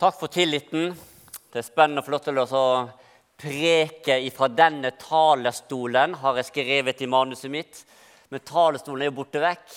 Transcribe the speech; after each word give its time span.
Takk 0.00 0.16
for 0.16 0.32
tilliten. 0.32 0.94
Det 1.52 1.58
er 1.60 1.64
spennende 1.66 2.00
lov 2.08 2.22
til 2.24 2.38
å 2.40 2.60
preke 3.36 4.14
ifra 4.24 4.46
denne 4.48 4.94
talerstolen, 4.96 6.14
har 6.22 6.38
jeg 6.40 6.46
skrevet 6.48 7.02
i 7.04 7.08
manuset 7.10 7.52
mitt. 7.52 7.82
Men 8.32 8.40
talerstolen 8.40 9.04
er 9.04 9.10
jo 9.10 9.16
borte 9.18 9.42
vekk. 9.42 9.74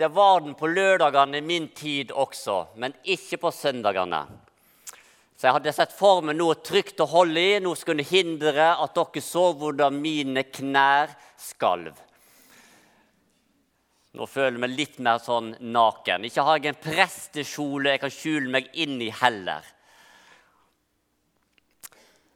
Det 0.00 0.08
var 0.16 0.40
den 0.46 0.56
på 0.56 0.70
lørdagene 0.72 1.42
i 1.42 1.44
min 1.44 1.68
tid 1.76 2.16
også, 2.24 2.56
men 2.80 2.96
ikke 3.04 3.42
på 3.44 3.52
søndagene. 3.52 4.22
Så 5.36 5.50
jeg 5.50 5.56
hadde 5.58 5.76
sett 5.76 5.92
for 5.92 6.24
meg 6.24 6.40
noe 6.40 6.56
trygt 6.64 7.04
å 7.04 7.10
holde 7.12 7.44
i, 7.50 7.60
noe 7.60 7.76
som 7.76 7.92
kunne 7.92 8.08
hindre 8.08 8.70
at 8.80 8.96
dere 8.96 9.26
så 9.28 9.50
hvordan 9.60 10.00
mine 10.00 10.48
knær 10.48 11.12
skalv. 11.36 11.92
Nå 14.14 14.28
føler 14.30 14.54
jeg 14.54 14.62
meg 14.62 14.74
litt 14.78 14.98
mer 15.02 15.18
sånn 15.18 15.56
naken. 15.74 16.26
Ikke 16.28 16.44
har 16.46 16.60
jeg 16.60 16.70
en 16.70 16.82
prestekjole 16.84 17.96
jeg 17.96 18.02
kan 18.04 18.12
skjule 18.14 18.52
meg 18.54 18.68
inn 18.78 19.00
i 19.02 19.10
heller. 19.10 19.66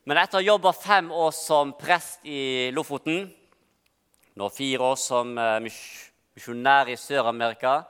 Men 0.09 0.19
etter 0.19 0.41
å 0.41 0.43
ha 0.43 0.49
jobba 0.49 0.73
fem 0.75 1.13
år 1.15 1.31
som 1.37 1.77
prest 1.79 2.27
i 2.27 2.73
Lofoten, 2.75 3.29
nå 4.39 4.51
fire 4.51 4.91
år 4.91 4.99
som 4.99 5.39
eh, 5.39 5.59
misjonær 5.63 6.91
i 6.91 6.99
Sør-Amerika, 6.99 7.83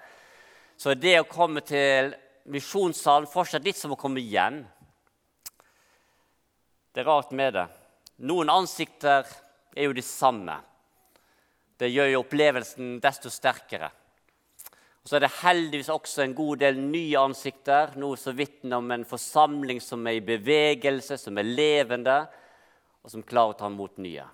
så 0.76 0.92
er 0.92 1.00
det 1.00 1.16
å 1.22 1.28
komme 1.30 1.64
til 1.64 2.12
misjonssalen 2.52 3.30
fortsatt 3.30 3.64
litt 3.64 3.80
som 3.80 3.96
å 3.96 4.00
komme 4.00 4.20
hjem. 4.20 4.60
Det 6.92 7.04
er 7.04 7.08
rart 7.08 7.32
med 7.32 7.56
det. 7.56 7.68
Noen 8.28 8.52
ansikter 8.52 9.24
er 9.72 9.88
jo 9.88 9.96
de 9.96 10.04
samme. 10.04 10.58
Det 11.78 11.90
gjør 11.92 12.12
jo 12.12 12.22
opplevelsen 12.24 12.96
desto 13.02 13.30
sterkere. 13.30 13.90
Og 15.02 15.10
så 15.10 15.16
er 15.16 15.24
det 15.24 15.36
heldigvis 15.40 15.88
også 15.94 16.24
en 16.24 16.34
god 16.36 16.60
del 16.60 16.80
nye 16.82 17.20
ansikter, 17.20 17.94
noe 17.96 18.18
som 18.20 18.36
vitner 18.36 18.82
om 18.82 18.90
en 18.92 19.06
forsamling 19.08 19.78
som 19.80 20.02
er 20.06 20.18
i 20.18 20.24
bevegelse, 20.26 21.16
som 21.16 21.38
er 21.38 21.48
levende, 21.48 22.18
og 23.00 23.12
som 23.14 23.24
klarer 23.24 23.54
å 23.54 23.58
ta 23.60 23.70
imot 23.70 24.02
nye. 24.04 24.26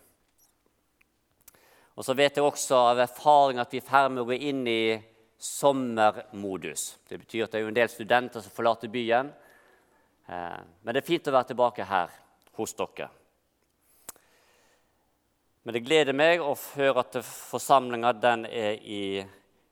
Og 1.95 2.03
så 2.03 2.17
vet 2.19 2.41
jeg 2.41 2.43
også 2.43 2.81
av 2.91 3.05
erfaring 3.05 3.61
at 3.63 3.71
vi 3.71 3.79
er 3.79 3.85
i 3.85 3.87
ferd 3.87 4.11
med 4.11 4.25
å 4.25 4.29
gå 4.33 4.39
inn 4.51 4.65
i 4.67 4.97
sommermodus. 5.39 6.89
Det 7.07 7.21
betyr 7.21 7.45
at 7.45 7.55
det 7.55 7.61
er 7.61 7.69
en 7.69 7.77
del 7.77 7.93
studenter 7.93 8.43
som 8.43 8.55
forlater 8.55 8.91
byen. 8.91 9.31
Eh, 10.27 10.63
men 10.83 10.91
det 10.91 11.05
er 11.05 11.07
fint 11.07 11.31
å 11.31 11.35
være 11.37 11.53
tilbake 11.53 11.87
her 11.87 12.17
hos 12.59 12.75
dere. 12.79 13.13
Men 15.65 15.73
det 15.73 15.85
gleder 15.87 16.17
meg 16.17 16.43
å 16.45 16.53
høre 16.77 17.01
at 17.01 17.17
forsamlinga 17.25 18.13
er 18.53 18.75
i 18.85 19.25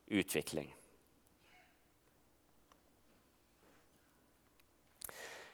utvikling. 0.09 0.71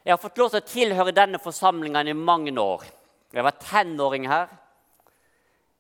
Jeg 0.07 0.15
har 0.15 0.23
fått 0.23 0.39
lov 0.39 0.53
til 0.53 0.63
å 0.63 0.69
tilhøre 0.69 1.13
denne 1.13 1.41
forsamlinga 1.43 2.05
i 2.07 2.15
mange 2.15 2.55
år. 2.55 2.87
Jeg 3.33 3.43
har 3.43 3.49
vært 3.51 3.67
tenåring 3.67 4.29
her. 4.31 4.47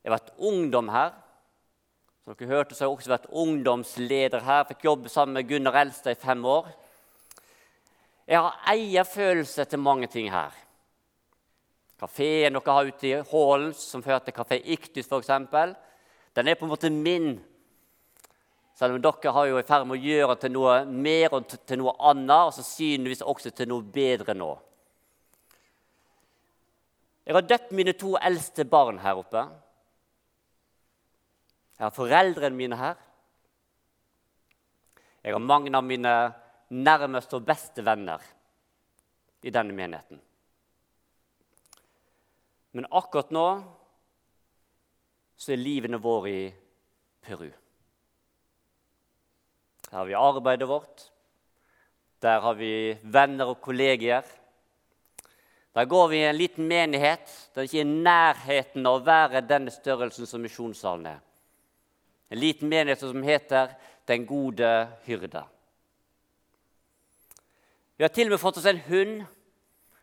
Jeg 0.02 0.10
har 0.10 0.18
vært 0.18 0.34
ungdom 0.50 0.90
her. 0.92 1.14
Som 2.24 2.34
dere 2.34 2.50
hørte, 2.50 2.74
så 2.74 2.84
har 2.84 2.90
jeg 2.90 2.98
også 2.98 3.14
vært 3.14 3.30
ungdomsleder 3.30 4.42
her. 4.44 4.66
Fikk 4.68 4.84
jobbe 4.84 5.08
sammen 5.08 5.38
med 5.38 5.48
Gunnar 5.48 5.78
Elstad 5.80 6.18
i 6.18 6.20
fem 6.20 6.42
år. 6.44 6.66
Jeg 8.28 8.42
har 8.42 8.58
eierfølelse 8.74 9.64
til 9.70 9.80
mange 9.80 10.10
ting 10.12 10.28
her. 10.34 10.52
Kafeen 11.98 12.54
dere 12.54 12.74
har 12.74 12.88
ute 12.88 13.08
i 13.08 13.16
hallen, 13.32 13.72
som 13.74 14.02
fører 14.04 14.22
til 14.22 14.36
Kafé 14.36 14.60
Iktus 14.62 15.08
f.eks., 15.10 15.30
den 16.36 16.46
er 16.46 16.54
på 16.54 16.66
en 16.66 16.70
måte 16.70 16.90
min. 16.94 17.32
Selv 18.78 18.94
om 18.94 19.02
dere 19.02 19.32
har 19.34 19.46
jo 19.48 19.58
i 19.58 19.66
ferd 19.66 19.88
med 19.88 19.98
å 19.98 20.06
gjøre 20.06 20.36
til 20.38 20.52
noe 20.54 20.74
mer 20.86 21.34
og 21.34 21.48
til 21.50 21.80
noe 21.80 21.96
annet, 22.10 22.50
og 22.50 22.54
sannsynligvis 22.54 23.24
også 23.26 23.50
til 23.50 23.72
noe 23.72 23.82
bedre 23.82 24.36
nå. 24.38 24.52
Jeg 27.26 27.34
har 27.34 27.48
døpt 27.48 27.74
mine 27.76 27.96
to 27.98 28.14
eldste 28.22 28.64
barn 28.64 29.02
her 29.02 29.18
oppe. 29.18 29.42
Jeg 31.74 31.84
har 31.84 31.96
foreldrene 31.96 32.56
mine 32.56 32.78
her. 32.78 32.94
Jeg 35.26 35.34
har 35.34 35.42
mange 35.42 35.74
av 35.74 35.84
mine 35.84 36.14
nærmeste 36.70 37.36
og 37.36 37.44
beste 37.50 37.82
venner 37.84 38.22
i 39.42 39.50
denne 39.52 39.74
menigheten. 39.74 40.22
Men 42.76 42.86
akkurat 42.90 43.30
nå 43.34 43.46
så 45.38 45.54
er 45.54 45.60
livene 45.62 46.00
våre 46.02 46.30
i 46.30 46.42
Peru. 47.24 47.48
Her 49.88 49.98
har 49.98 50.08
vi 50.08 50.18
arbeidet 50.18 50.68
vårt. 50.68 51.06
Der 52.20 52.40
har 52.40 52.58
vi 52.58 52.98
venner 53.02 53.54
og 53.54 53.60
kollegier. 53.62 54.26
Der 55.74 55.84
går 55.84 56.08
vi 56.08 56.16
i 56.18 56.26
en 56.26 56.36
liten 56.36 56.66
menighet. 56.68 57.50
der 57.54 57.62
det 57.62 57.70
ikke 57.70 57.80
er 57.80 58.02
nærheten 58.04 58.86
av 58.86 58.98
å 58.98 59.04
være 59.06 59.46
denne 59.46 59.70
størrelsen 59.70 60.26
som 60.26 60.42
misjonssalen 60.42 61.06
er. 61.06 61.20
En 62.30 62.38
liten 62.38 62.68
menighet 62.68 63.00
som 63.00 63.22
heter 63.22 63.76
Den 64.08 64.26
gode 64.26 64.88
hyrde. 65.04 65.42
Vi 67.96 68.04
har 68.04 68.08
til 68.08 68.26
og 68.26 68.30
med 68.30 68.40
fått 68.40 68.56
oss 68.56 68.66
en 68.66 68.80
hund 68.86 69.24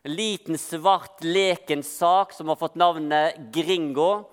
liten, 0.08 0.58
svart, 0.58 1.24
leken 1.24 1.82
sak 1.82 2.32
som 2.32 2.48
har 2.48 2.56
fått 2.56 2.74
navnet 2.74 3.38
Gringo 3.52 4.24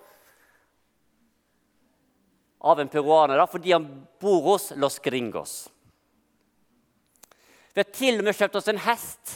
av 2.64 2.80
en 2.80 2.88
peruaner 2.88 3.36
da, 3.36 3.46
fordi 3.46 3.72
han 3.72 3.86
bor 4.20 4.42
hos 4.42 4.70
Los 4.76 4.98
Gringos. 4.98 5.68
Vi 7.74 7.82
har 7.82 7.90
til 7.90 8.20
og 8.20 8.28
med 8.28 8.38
kjøpt 8.38 8.60
oss 8.60 8.70
en 8.70 8.80
hest. 8.84 9.32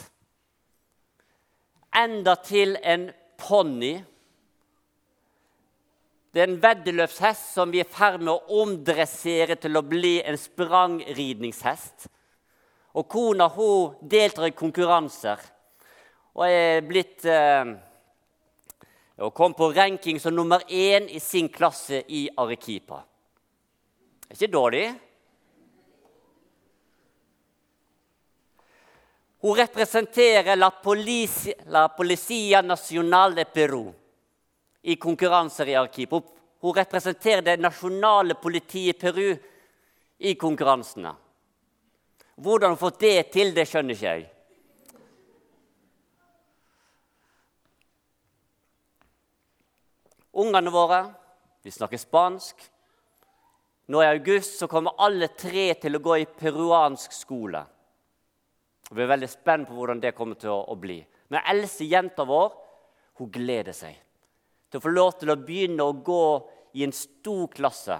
Enda 1.93 2.37
til 2.41 2.77
en 2.81 3.09
ponni. 3.37 3.97
Det 6.31 6.41
er 6.41 6.47
en 6.47 6.61
veddeløpshest 6.63 7.53
som 7.57 7.73
vi 7.73 7.81
er 7.83 7.89
i 7.89 7.91
ferd 7.91 8.21
med 8.23 8.31
å 8.33 8.63
omdressere 8.63 9.57
til 9.59 9.77
å 9.77 9.85
bli 9.85 10.19
en 10.23 10.37
sprangridningshest. 10.39 12.07
Og 12.97 13.09
kona 13.11 13.49
hun 13.53 13.97
deltar 14.09 14.47
i 14.47 14.55
konkurranser 14.57 15.41
og 16.39 16.47
er 16.47 16.85
blitt 16.87 17.25
eh, 17.27 17.73
og 19.19 19.33
kom 19.35 19.53
på 19.53 19.73
ranking 19.75 20.19
som 20.23 20.35
nummer 20.35 20.63
én 20.71 21.09
i 21.11 21.19
sin 21.19 21.49
klasse 21.51 22.05
i 22.07 22.29
Arequipa. 22.39 23.01
Det 24.21 24.29
er 24.29 24.37
ikke 24.37 24.53
dårlig. 24.53 24.85
Hun 29.43 29.57
representerer 29.57 30.55
La 30.55 30.69
Policia, 30.71 31.55
la 31.67 31.87
Policia 31.89 32.61
Nacional 32.61 33.35
de 33.35 33.45
Peru 33.45 33.83
i 34.81 34.95
konkurranser 34.95 35.67
i 35.67 35.75
Arequipa. 35.75 36.21
Hun 36.59 36.75
representerer 36.75 37.43
det 37.43 37.59
nasjonale 37.59 38.39
politiet 38.39 38.95
i 38.95 38.99
Peru 38.99 39.29
i 40.19 40.35
konkurransene. 40.35 41.11
Hvordan 42.35 42.71
hun 42.71 42.77
har 42.77 42.83
fått 42.87 42.99
det 43.03 43.31
til, 43.35 43.51
det 43.55 43.67
skjønner 43.67 43.95
ikke 43.95 44.13
jeg. 44.13 44.27
Ungene 50.37 50.71
våre 50.73 51.01
de 51.63 51.71
snakker 51.71 51.97
spansk. 51.97 52.61
Nå 53.89 54.03
i 54.03 54.07
august 54.07 54.59
så 54.59 54.67
kommer 54.69 54.97
alle 55.01 55.31
tre 55.33 55.71
til 55.81 55.97
å 55.97 56.03
gå 56.03 56.19
i 56.21 56.27
peruansk 56.39 57.13
skole. 57.15 57.63
Vi 58.89 59.03
er 59.03 59.09
veldig 59.09 59.29
spent 59.29 59.69
på 59.69 59.75
hvordan 59.77 60.01
det 60.01 60.15
kommer 60.17 60.37
til 60.39 60.53
å, 60.53 60.75
bli. 60.77 60.99
Men 61.29 61.45
Else, 61.49 61.85
jenta 61.85 62.25
vår 62.25 62.53
hun 63.19 63.31
gleder 63.33 63.75
seg 63.75 63.97
til 64.69 64.79
å 64.79 64.83
få 64.83 64.93
lov 64.93 65.11
til 65.17 65.33
å 65.33 65.37
begynne 65.41 65.85
å 65.85 65.97
gå 66.05 66.25
i 66.77 66.85
en 66.85 66.93
stor 66.93 67.47
klasse 67.53 67.97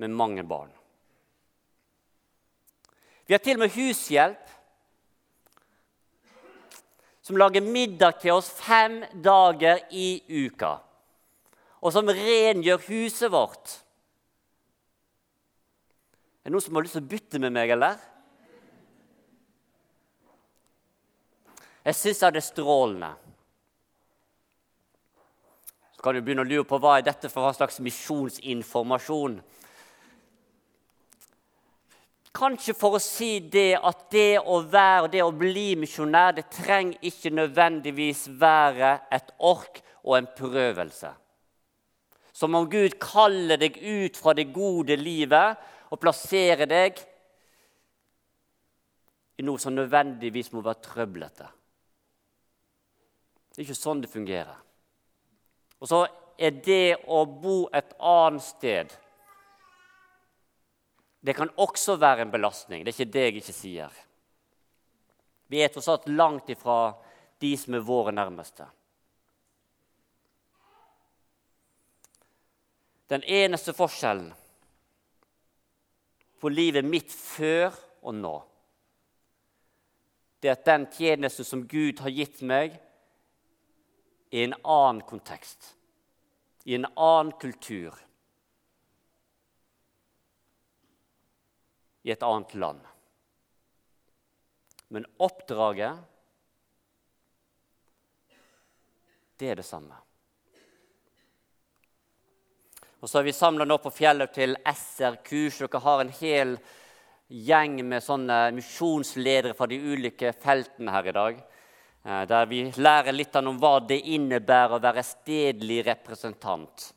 med 0.00 0.12
mange 0.16 0.44
barn. 0.48 0.72
Vi 3.28 3.36
har 3.36 3.42
til 3.44 3.60
og 3.60 3.66
med 3.66 3.76
hushjelp 3.76 4.54
som 7.20 7.36
lager 7.38 7.62
middag 7.62 8.18
til 8.24 8.40
oss 8.40 8.48
fem 8.56 9.02
dager 9.14 9.84
i 9.92 10.16
uka 10.48 10.78
og 11.80 11.94
som 11.94 12.08
rengjør 12.12 12.82
huset 12.88 13.32
vårt. 13.32 13.78
Er 16.40 16.48
det 16.48 16.54
noen 16.54 16.64
som 16.64 16.76
har 16.76 16.84
lyst 16.84 16.96
til 16.98 17.04
å 17.04 17.10
bytte 17.10 17.40
med 17.40 17.52
meg, 17.56 17.72
eller? 17.72 18.00
Jeg 21.84 21.96
syns 21.96 22.20
det 22.20 22.40
er 22.40 22.44
strålende. 22.44 23.10
Så 25.96 26.04
kan 26.04 26.16
du 26.16 26.22
begynne 26.24 26.44
å 26.44 26.48
lure 26.48 26.68
på 26.68 26.80
hva 26.80 26.98
er 26.98 27.06
dette 27.06 27.28
for 27.32 27.44
hva 27.44 27.52
slags 27.56 27.80
misjonsinformasjon. 27.84 29.40
Kanskje 32.36 32.76
for 32.78 32.96
å 32.96 33.02
si 33.02 33.40
det 33.52 33.74
at 33.76 34.04
det 34.12 34.38
å 34.38 34.60
være 34.62 35.08
og 35.08 35.10
det 35.12 35.24
å 35.24 35.32
bli 35.34 35.74
misjonær 35.80 36.36
det 36.36 36.46
trenger 36.54 37.08
ikke 37.10 37.32
nødvendigvis 37.34 38.28
være 38.40 38.92
et 39.12 39.32
ork 39.36 39.82
og 40.04 40.14
en 40.20 40.30
prøvelse. 40.38 41.10
Som 42.40 42.56
om 42.56 42.68
Gud 42.72 42.96
kaller 43.02 43.60
deg 43.60 43.76
ut 43.76 44.16
fra 44.16 44.32
det 44.36 44.48
gode 44.54 44.96
livet 44.96 45.60
og 45.92 46.00
plasserer 46.00 46.64
deg 46.70 47.02
i 49.40 49.44
noe 49.44 49.60
som 49.60 49.76
nødvendigvis 49.76 50.48
må 50.54 50.62
være 50.64 50.84
trøblete. 50.86 51.48
Det 53.50 53.60
er 53.60 53.66
ikke 53.66 53.76
sånn 53.76 54.00
det 54.00 54.12
fungerer. 54.12 54.56
Og 55.80 55.88
så 55.90 56.00
er 56.40 56.56
det 56.64 56.96
å 57.12 57.22
bo 57.28 57.62
et 57.76 57.92
annet 58.00 58.44
sted 58.44 58.98
Det 61.20 61.34
kan 61.36 61.50
også 61.60 61.98
være 62.00 62.24
en 62.24 62.30
belastning. 62.32 62.80
Det 62.80 62.94
er 62.94 62.96
ikke 62.96 63.12
det 63.12 63.24
jeg 63.26 63.34
ikke 63.42 63.52
sier. 63.52 63.96
Vi 65.52 65.60
er 65.60 65.68
tross 65.68 65.90
alt 65.92 66.06
langt 66.08 66.48
ifra 66.48 66.94
de 67.44 67.50
som 67.60 67.76
er 67.76 67.84
våre 67.84 68.14
nærmeste. 68.16 68.64
Den 73.10 73.24
eneste 73.26 73.74
forskjellen 73.74 74.30
på 76.40 76.48
livet 76.48 76.86
mitt 76.86 77.10
før 77.12 77.74
og 78.06 78.14
nå, 78.14 78.36
det 80.40 80.48
er 80.48 80.54
at 80.56 80.68
den 80.68 80.86
tjenesten 80.94 81.44
som 81.44 81.64
Gud 81.68 82.00
har 82.00 82.14
gitt 82.14 82.38
meg, 82.46 82.78
i 84.30 84.44
en 84.44 84.54
annen 84.62 85.02
kontekst, 85.04 85.72
i 86.64 86.76
en 86.78 86.86
annen 86.94 87.32
kultur, 87.42 87.96
i 92.06 92.12
et 92.14 92.22
annet 92.24 92.54
land. 92.54 92.84
Men 94.94 95.08
oppdraget, 95.18 95.98
det 99.36 99.50
er 99.50 99.60
det 99.60 99.66
samme. 99.66 99.98
Og 103.00 103.08
så 103.08 103.20
er 103.20 103.30
vi 103.30 103.32
samla 103.32 103.64
nå 103.64 103.78
på 103.80 103.92
fjellet 103.96 104.34
til 104.36 104.58
SR-kurs. 104.68 105.62
Dere 105.62 105.80
har 105.80 106.02
en 106.02 106.12
hel 106.18 106.56
gjeng 107.30 107.78
med 107.88 108.04
sånne 108.04 108.50
misjonsledere 108.52 109.54
fra 109.56 109.68
de 109.70 109.78
ulike 109.80 110.34
feltene 110.36 110.92
her 110.92 111.08
i 111.08 111.14
dag. 111.16 111.38
Eh, 112.04 112.22
der 112.28 112.48
vi 112.50 112.62
lærer 112.76 113.16
litt 113.16 113.36
om 113.40 113.56
hva 113.60 113.78
det 113.80 114.02
innebærer 114.04 114.76
å 114.76 114.82
være 114.84 115.04
stedlig 115.06 115.78
representant. 115.86 116.90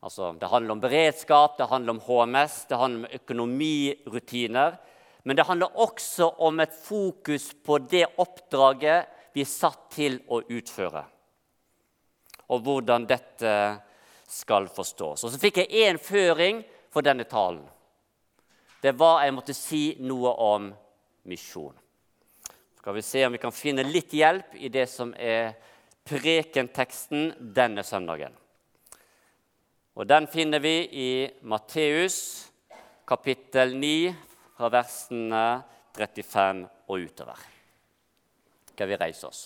Altså, 0.00 0.30
det 0.38 0.48
handler 0.48 0.76
om 0.76 0.80
beredskap, 0.80 1.58
det 1.58 1.68
handler 1.68 1.96
om 1.96 2.00
HMS, 2.06 2.62
det 2.70 2.78
handler 2.80 3.08
om 3.10 3.18
økonomirutiner. 3.20 4.78
Men 5.24 5.36
det 5.36 5.44
handler 5.44 5.76
også 5.76 6.30
om 6.46 6.60
et 6.64 6.72
fokus 6.72 7.50
på 7.52 7.80
det 7.84 8.06
oppdraget 8.16 9.10
vi 9.34 9.44
er 9.44 9.50
satt 9.50 9.90
til 9.92 10.20
å 10.32 10.40
utføre. 10.40 11.02
Og 12.48 12.64
hvordan 12.64 13.04
dette 13.10 13.52
skal 14.28 14.68
forstås. 14.68 15.24
Og 15.24 15.32
Så 15.32 15.40
fikk 15.40 15.62
jeg 15.62 15.88
én 15.88 15.98
føring 15.98 16.62
for 16.92 17.02
denne 17.02 17.24
talen. 17.24 17.64
Det 18.82 18.94
var 18.94 19.24
jeg 19.24 19.34
måtte 19.34 19.56
si 19.56 19.96
noe 20.00 20.34
om 20.38 20.68
misjon. 21.28 21.74
Skal 22.78 22.94
vi 22.94 23.02
se 23.02 23.24
om 23.26 23.34
vi 23.34 23.42
kan 23.42 23.52
finne 23.52 23.82
litt 23.82 24.12
hjelp 24.14 24.54
i 24.54 24.70
det 24.72 24.86
som 24.88 25.10
er 25.18 25.56
prekenteksten 26.08 27.32
denne 27.54 27.82
søndagen. 27.84 28.32
Og 29.98 30.06
Den 30.06 30.28
finner 30.30 30.62
vi 30.62 30.76
i 30.94 31.10
Matteus 31.42 32.48
kapittel 33.08 33.74
9, 33.74 34.14
fra 34.58 34.68
versene 34.70 35.44
35 35.96 36.64
og 36.88 37.04
utover. 37.06 37.38
Skal 38.72 38.90
vi 38.90 38.98
reise 38.98 39.26
oss? 39.26 39.42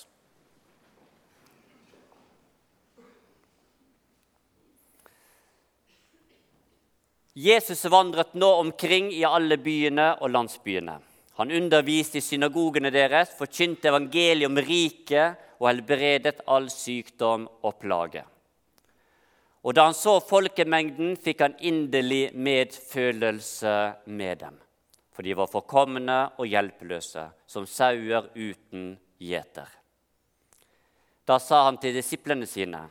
Jesus 7.34 7.84
vandret 7.84 8.34
nå 8.34 8.48
omkring 8.60 9.12
i 9.12 9.24
alle 9.24 9.56
byene 9.56 10.10
og 10.20 10.30
landsbyene. 10.34 10.98
Han 11.40 11.50
underviste 11.50 12.20
i 12.20 12.24
synagogene 12.24 12.90
deres, 12.92 13.32
forkynte 13.38 13.88
evangeliet 13.88 14.50
om 14.50 14.60
riket 14.60 15.40
og 15.56 15.70
helbredet 15.70 16.42
all 16.44 16.68
sykdom 16.68 17.46
og 17.64 17.78
plage. 17.80 18.26
Og 19.64 19.72
da 19.78 19.86
han 19.88 19.96
så 19.96 20.18
folkemengden, 20.20 21.14
fikk 21.16 21.40
han 21.40 21.56
inderlig 21.64 22.34
medfølelse 22.34 23.74
med 24.12 24.42
dem, 24.44 24.60
for 25.14 25.24
de 25.24 25.36
var 25.38 25.48
forkomne 25.48 26.18
og 26.36 26.50
hjelpeløse, 26.50 27.28
som 27.46 27.64
sauer 27.64 28.28
uten 28.34 28.96
gjeter. 29.22 29.70
Da 31.24 31.38
sa 31.40 31.64
han 31.64 31.78
til 31.80 31.94
disiplene 31.96 32.44
sine.: 32.50 32.82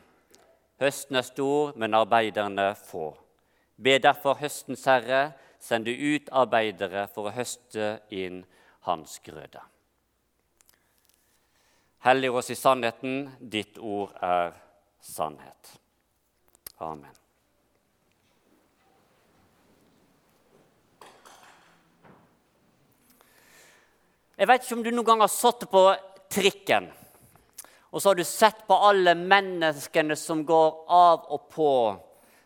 Høsten 0.80 1.16
er 1.16 1.28
stor, 1.28 1.76
men 1.76 1.94
arbeiderne 1.94 2.72
få. 2.74 3.12
Be 3.82 3.98
derfor 3.98 4.38
høstens 4.38 4.84
herre 4.86 5.32
sende 5.62 5.90
ut 5.90 6.30
arbeidere 6.30 7.06
for 7.10 7.28
å 7.28 7.34
høste 7.34 7.96
inn 8.14 8.44
hans 8.86 9.18
grøde. 9.24 9.62
Hellig 12.02 12.30
oss 12.34 12.50
i 12.50 12.58
sannheten, 12.58 13.26
ditt 13.38 13.78
ord 13.78 14.14
er 14.22 14.54
sannhet. 15.02 15.74
Amen. 16.82 17.18
Jeg 24.38 24.48
vet 24.50 24.64
ikke 24.64 24.74
om 24.74 24.82
du 24.82 24.90
noen 24.90 25.06
gang 25.06 25.22
har 25.22 25.30
sittet 25.30 25.70
på 25.70 25.84
trikken 26.32 26.90
og 27.92 28.00
så 28.00 28.08
har 28.08 28.16
du 28.16 28.24
sett 28.24 28.62
på 28.66 28.76
alle 28.88 29.12
menneskene 29.14 30.16
som 30.16 30.46
går 30.48 30.68
av 30.88 31.26
og 31.34 31.48
på 31.52 31.72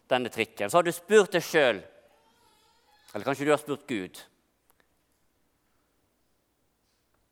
denne 0.09 0.31
trikken. 0.33 0.71
Så 0.71 0.79
har 0.79 0.87
du 0.87 0.93
spurt 0.95 1.35
deg 1.35 1.45
sjøl, 1.45 1.81
eller 3.13 3.27
kanskje 3.27 3.47
du 3.47 3.53
har 3.55 3.63
spurt 3.63 3.87
Gud 3.89 4.25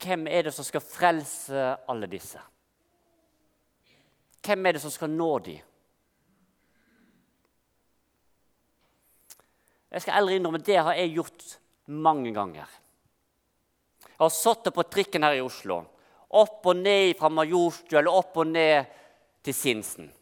Hvem 0.04 0.26
er 0.28 0.44
det 0.44 0.52
som 0.52 0.66
skal 0.66 0.82
frelse 0.84 1.60
alle 1.88 2.08
disse? 2.12 2.40
Hvem 4.44 4.66
er 4.66 4.76
det 4.76 4.82
som 4.82 4.92
skal 4.92 5.08
nå 5.08 5.28
dem? 5.46 5.62
Jeg 9.94 10.04
skal 10.04 10.18
ærlig 10.18 10.36
innrømme 10.36 10.60
det 10.66 10.76
har 10.76 10.98
jeg 10.98 11.14
gjort 11.14 11.46
mange 11.86 12.34
ganger. 12.36 12.68
Jeg 14.04 14.18
har 14.18 14.34
sittet 14.34 14.74
på 14.76 14.84
trikken 14.90 15.24
her 15.24 15.38
i 15.38 15.44
Oslo, 15.44 15.78
opp 16.36 16.68
og 16.68 16.76
ned 16.82 17.14
fra 17.16 17.30
Majorstua 17.32 18.02
eller 18.02 18.20
opp 18.20 18.36
og 18.42 18.52
ned 18.52 18.92
til 19.46 19.56
Sinsen 19.56 20.12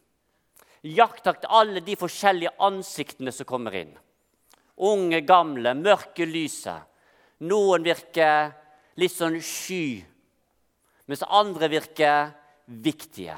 jakttakt 0.83 1.45
alle 1.47 1.79
de 1.79 1.95
forskjellige 1.95 2.51
ansiktene 2.59 3.31
som 3.31 3.47
kommer 3.47 3.75
inn. 3.79 3.93
Unge, 4.83 5.21
gamle, 5.23 5.73
mørke, 5.79 6.25
lyse. 6.27 6.73
Noen 7.47 7.85
virker 7.85 8.51
litt 8.99 9.13
sånn 9.13 9.39
sky, 9.43 10.03
mens 11.07 11.23
andre 11.27 11.69
virker 11.71 12.33
viktige. 12.83 13.37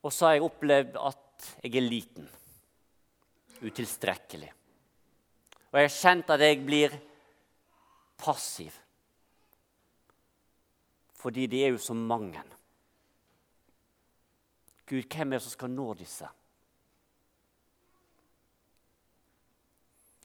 Og 0.00 0.12
så 0.12 0.28
har 0.28 0.38
jeg 0.38 0.46
opplevd 0.46 0.96
at 1.00 1.50
jeg 1.64 1.76
er 1.76 1.84
liten, 1.84 2.28
utilstrekkelig. 3.60 4.52
Og 5.70 5.78
jeg 5.78 5.88
har 5.88 5.96
kjent 5.96 6.32
at 6.34 6.44
jeg 6.44 6.62
blir 6.64 6.94
passiv 8.20 8.79
fordi 11.20 11.46
de 11.52 11.64
er 11.64 11.74
jo 11.74 11.80
så 11.82 11.94
mange. 11.94 12.42
Gud, 14.88 15.04
hvem 15.04 15.32
er 15.32 15.38
det 15.38 15.44
som 15.44 15.52
skal 15.52 15.70
nå 15.70 15.92
disse? 15.98 16.28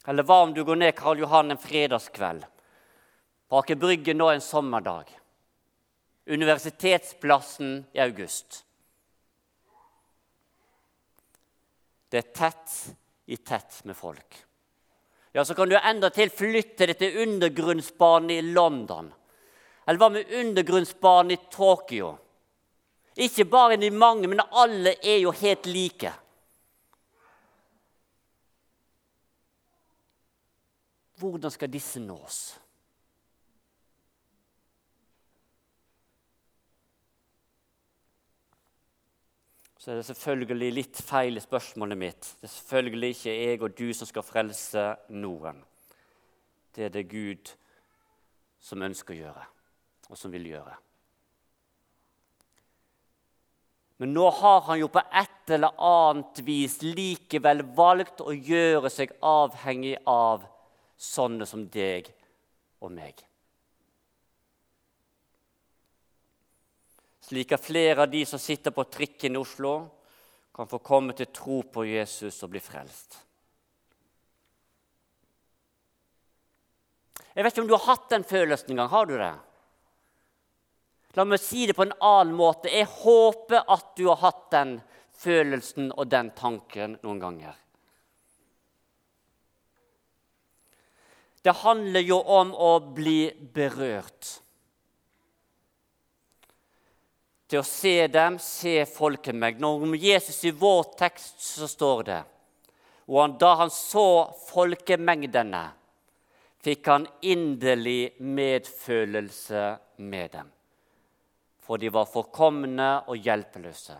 Eller 0.07 0.25
hva 0.25 0.41
om 0.45 0.53
du 0.53 0.63
går 0.65 0.79
ned 0.79 0.95
Karl 0.97 1.19
Johan 1.21 1.51
en 1.53 1.61
fredagskveld? 1.61 2.45
På 3.49 3.61
Aker 3.61 3.77
Brygge 3.81 4.15
nå 4.15 4.29
en 4.31 4.41
sommerdag. 4.41 5.09
Universitetsplassen 6.25 7.83
i 7.93 8.01
august. 8.01 8.63
Det 12.09 12.21
er 12.21 12.33
tett 12.33 12.75
i 13.29 13.37
tett 13.37 13.81
med 13.85 13.97
folk. 13.97 14.41
Ja, 15.31 15.45
Så 15.45 15.53
kan 15.53 15.69
du 15.69 15.75
endatil 15.75 16.29
flytte 16.31 16.87
det 16.87 16.97
til 17.01 17.17
undergrunnsbanen 17.25 18.29
i 18.31 18.41
London. 18.41 19.11
Eller 19.85 20.01
hva 20.01 20.09
med 20.09 20.31
undergrunnsbanen 20.33 21.35
i 21.35 21.41
Tokyo? 21.51 22.15
Ikke 23.15 23.45
bare 23.45 23.77
de 23.77 23.91
mange, 23.91 24.27
men 24.27 24.41
alle 24.51 24.95
er 25.03 25.21
jo 25.21 25.31
helt 25.31 25.65
like. 25.69 26.11
Hvordan 31.15 31.51
skal 31.51 31.71
disse 31.71 31.99
nås? 31.99 32.39
Så 39.79 39.91
er 39.91 40.01
det 40.01 40.05
selvfølgelig 40.09 40.71
litt 40.73 40.99
feil 41.05 41.37
i 41.37 41.43
spørsmålet 41.43 41.97
mitt. 41.97 42.29
Det 42.41 42.49
er 42.49 42.55
selvfølgelig 42.57 43.09
ikke 43.13 43.33
jeg 43.37 43.61
og 43.61 43.77
du 43.77 43.87
som 43.93 44.09
skal 44.09 44.25
frelse 44.25 44.85
noen. 45.13 45.61
Det 46.75 46.89
er 46.89 46.95
det 46.97 47.05
Gud 47.07 47.53
som 48.59 48.81
ønsker 48.81 49.13
å 49.13 49.21
gjøre 49.27 49.51
og 50.09 50.19
som 50.19 50.33
vil 50.33 50.49
gjøre. 50.53 50.75
Men 53.97 54.11
nå 54.11 54.25
har 54.41 54.65
han 54.67 54.79
jo 54.81 54.89
på 54.91 54.99
et 54.99 55.53
eller 55.55 55.77
annet 55.79 56.41
vis 56.43 56.81
likevel 56.83 57.63
valgt 57.77 58.19
å 58.25 58.33
gjøre 58.33 58.91
seg 58.91 59.13
avhengig 59.23 59.95
av 60.09 60.43
sånne 60.99 61.47
som 61.47 61.63
deg 61.71 62.09
og 62.83 62.91
meg. 62.91 63.23
Slik 67.25 67.55
at 67.55 67.63
flere 67.63 68.03
av 68.03 68.11
de 68.11 68.21
som 68.27 68.41
sitter 68.41 68.75
på 68.75 68.85
trikken 68.91 69.37
i 69.37 69.41
Oslo, 69.41 69.77
kan 70.55 70.69
få 70.71 70.79
komme 70.79 71.11
til 71.11 71.27
tro 71.35 71.63
på 71.67 71.83
Jesus 71.83 72.37
og 72.45 72.53
bli 72.53 72.61
frelst. 72.63 73.17
Jeg 77.35 77.43
vet 77.43 77.51
ikke 77.51 77.65
om 77.65 77.67
du 77.67 77.75
har 77.75 77.89
hatt 77.89 78.05
den 78.13 78.23
følelsen 78.23 78.71
engang. 78.71 78.91
Har 78.93 79.09
du 79.09 79.17
det? 79.19 79.33
La 81.15 81.23
meg 81.23 81.39
si 81.39 81.63
det 81.67 81.75
på 81.77 81.85
en 81.85 81.95
annen 82.03 82.35
måte. 82.35 82.71
Jeg 82.71 82.89
håper 82.91 83.63
at 83.71 83.93
du 83.95 84.09
har 84.09 84.19
hatt 84.19 84.49
den 84.51 84.79
følelsen 85.15 85.93
og 85.95 86.09
den 86.11 86.33
tanken 86.35 86.97
noen 87.05 87.21
ganger. 87.21 87.61
Det 91.45 91.53
handler 91.61 92.01
jo 92.01 92.17
om 92.19 92.51
å 92.57 92.71
bli 92.97 93.29
berørt. 93.53 94.31
Til 97.45 97.61
å 97.61 97.67
se 97.69 98.07
dem, 98.09 98.39
se 98.41 98.79
folkemengden. 98.89 99.67
Om 99.69 99.93
Jesus 99.93 100.41
i 100.49 100.51
vår 100.51 100.95
tekst 100.97 101.37
så 101.45 101.69
står 101.69 102.03
det 102.07 102.23
Og 103.05 103.37
da 103.37 103.51
han 103.61 103.69
så 103.69 104.33
folkemengdene, 104.47 105.61
fikk 106.65 106.89
han 106.89 107.05
inderlig 107.21 108.17
medfølelse 108.17 109.67
med 110.01 110.31
dem. 110.33 110.54
For 111.65 111.81
de 111.81 111.89
var 111.89 112.05
forkomne 112.05 112.89
og 113.09 113.17
hjelpeløse, 113.17 113.95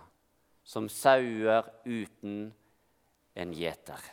som 0.66 0.90
sauer 0.92 1.66
uten 1.86 2.46
en 3.36 3.56
gjeter. 3.58 4.12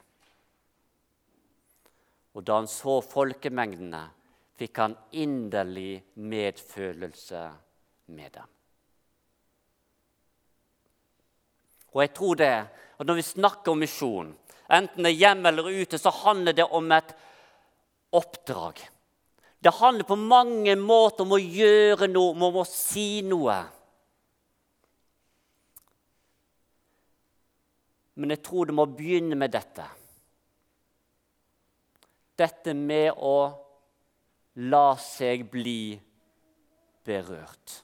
Og 2.33 2.45
da 2.49 2.57
han 2.63 2.71
så 2.71 2.97
folkemengdene, 3.05 4.07
fikk 4.57 4.81
han 4.81 4.97
inderlig 5.21 6.01
medfølelse 6.23 7.43
med 8.17 8.33
dem. 8.39 8.49
Og 11.93 12.01
jeg 12.01 12.15
tror 12.17 12.39
det, 12.41 12.55
at 12.99 13.07
Når 13.07 13.15
vi 13.19 13.23
snakker 13.23 13.73
om 13.73 13.81
misjon, 13.83 14.29
enten 14.71 15.03
det 15.03 15.11
er 15.11 15.19
hjemme 15.19 15.49
eller 15.49 15.67
ute, 15.83 15.99
så 15.99 16.11
handler 16.11 16.53
det 16.55 16.65
om 16.71 16.93
et 16.93 17.15
oppdrag. 18.15 18.79
Det 19.63 19.71
handler 19.79 20.05
på 20.09 20.19
mange 20.19 20.75
måter 20.77 21.23
om 21.23 21.37
å 21.37 21.41
gjøre 21.41 22.09
noe, 22.11 22.35
om 22.35 22.61
å 22.63 22.67
si 22.67 23.23
noe. 23.23 23.61
Men 28.19 28.35
jeg 28.35 28.43
tror 28.45 28.69
det 28.69 28.75
må 28.77 28.89
begynne 28.91 29.39
med 29.39 29.55
dette 29.55 29.87
dette 32.43 32.75
med 32.75 33.13
å 33.17 33.39
la 34.69 34.87
seg 35.01 35.47
bli 35.53 35.95
berørt. 37.07 37.79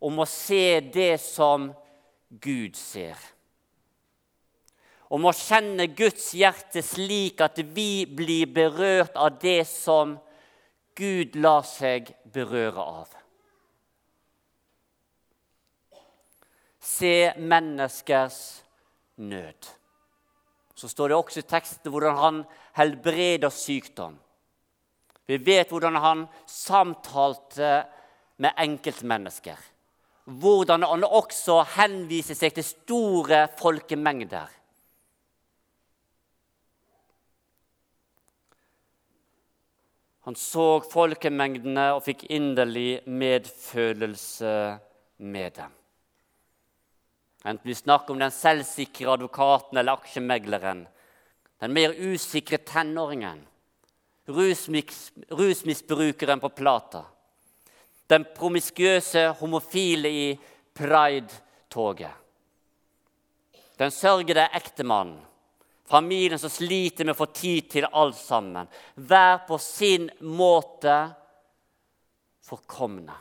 Om 0.00 0.22
å 0.22 0.26
se 0.28 0.80
det 0.80 1.20
som 1.20 1.68
Gud 2.40 2.78
ser. 2.78 3.18
Om 5.10 5.26
å 5.26 5.34
kjenne 5.34 5.88
Guds 5.98 6.28
hjerte 6.38 6.84
slik 6.86 7.42
at 7.42 7.58
vi 7.74 8.04
blir 8.06 8.50
berørt 8.54 9.16
av 9.18 9.40
det 9.42 9.64
som 9.66 10.14
Gud 10.94 11.34
lar 11.40 11.66
seg 11.66 12.12
berøre 12.30 12.84
av. 12.84 13.10
Se 16.80 17.32
menneskers 17.38 18.40
nød 19.18 19.74
så 20.80 20.88
står 20.88 21.12
det 21.12 21.16
også 21.18 21.42
i 21.42 21.48
teksten 21.48 21.92
hvordan 21.92 22.16
han 22.16 22.36
helbreder 22.78 23.52
sykdom. 23.52 24.14
Vi 25.28 25.36
vet 25.44 25.68
hvordan 25.68 25.98
han 26.00 26.22
samtalte 26.48 27.82
med 28.40 28.56
enkeltmennesker. 28.64 29.58
Hvordan 30.24 30.86
han 30.88 31.04
også 31.04 31.58
henviser 31.76 32.38
seg 32.38 32.54
til 32.56 32.64
store 32.64 33.42
folkemengder. 33.60 34.48
Han 40.30 40.36
så 40.38 40.78
folkemengdene 40.86 41.88
og 41.96 42.04
fikk 42.06 42.20
inderlig 42.30 43.02
medfølelse 43.10 44.78
med 45.26 45.50
dem. 45.56 45.72
Enten 47.50 47.66
vi 47.66 47.74
snakker 47.74 48.14
om 48.14 48.20
den 48.22 48.30
selvsikre 48.30 49.10
advokaten 49.16 49.74
eller 49.80 49.98
aksjemegleren, 49.98 50.84
den 51.58 51.74
mer 51.74 51.90
usikre 51.98 52.62
tenåringen, 52.62 53.42
rusmisbrukeren 54.30 56.38
på 56.44 56.50
Plata, 56.54 57.02
den 58.06 58.22
promiskuøse 58.36 59.34
homofile 59.40 60.08
i 60.14 60.38
Pride-toget, 60.78 62.14
den 63.82 63.90
sørgede 63.90 64.46
ektemannen, 64.62 65.18
familien 65.90 66.38
som 66.38 66.52
sliter 66.52 67.04
med 67.04 67.16
å 67.16 67.18
få 67.18 67.26
tid 67.34 67.70
til 67.72 67.88
alt 67.90 68.18
sammen, 68.18 68.68
hver 68.94 69.42
på 69.48 69.58
sin 69.58 70.06
måte 70.22 70.94
forkomne. 72.46 73.16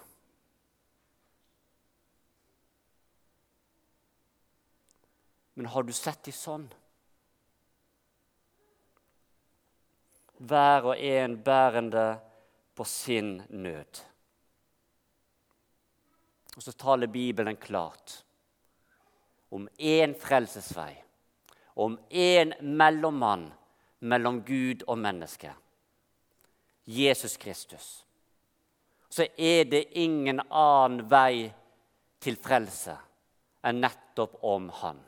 Men 5.60 5.66
har 5.74 5.84
du 5.84 5.92
sett 5.92 6.22
de 6.24 6.32
sånn? 6.32 6.70
Hver 10.40 10.94
og 10.94 11.02
en 11.04 11.36
bærende 11.44 12.06
på 12.78 12.86
sin 12.88 13.42
nød. 13.50 14.00
Og 16.56 16.64
så 16.64 16.72
taler 16.80 17.12
Bibelen 17.12 17.60
klart 17.60 18.22
om 19.52 19.68
én 19.76 20.14
frelsesvei, 20.16 20.94
om 21.80 21.98
én 22.10 22.54
mellommann 22.62 23.50
mellom 24.00 24.42
Gud 24.48 24.84
og 24.88 24.98
menneske, 24.98 25.54
Jesus 26.86 27.38
Kristus. 27.38 27.88
Så 29.10 29.26
er 29.38 29.64
det 29.66 29.88
ingen 29.98 30.42
annen 30.50 31.06
vei 31.10 31.50
til 32.22 32.38
frelse 32.38 32.98
enn 33.66 33.82
nettopp 33.84 34.38
om 34.46 34.70
Han. 34.82 35.00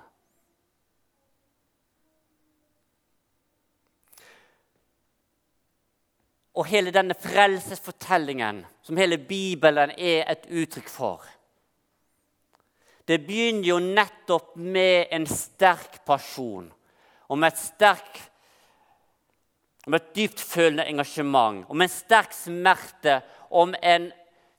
og 6.62 6.68
hele 6.68 6.92
denne 6.92 7.16
frelsesfortellingen, 7.16 8.66
som 8.84 8.98
hele 9.00 9.18
Bibelen 9.18 9.94
er 9.98 10.26
et 10.32 10.50
uttrykk 10.52 10.90
for 10.92 11.24
Det 13.06 13.18
begynner 13.26 13.68
jo 13.68 13.80
nettopp 13.82 14.56
med 14.56 15.08
en 15.12 15.26
sterk 15.28 16.02
pasjon, 16.06 16.70
med 17.32 17.48
et 17.48 17.60
sterk 17.62 18.20
om 19.88 19.96
et 19.98 20.10
dyptfølende 20.16 20.86
engasjement, 20.92 21.64
om 21.70 21.82
en 21.82 21.92
sterk 21.92 22.34
smerte, 22.36 23.22
om 23.50 23.74
en 23.82 24.12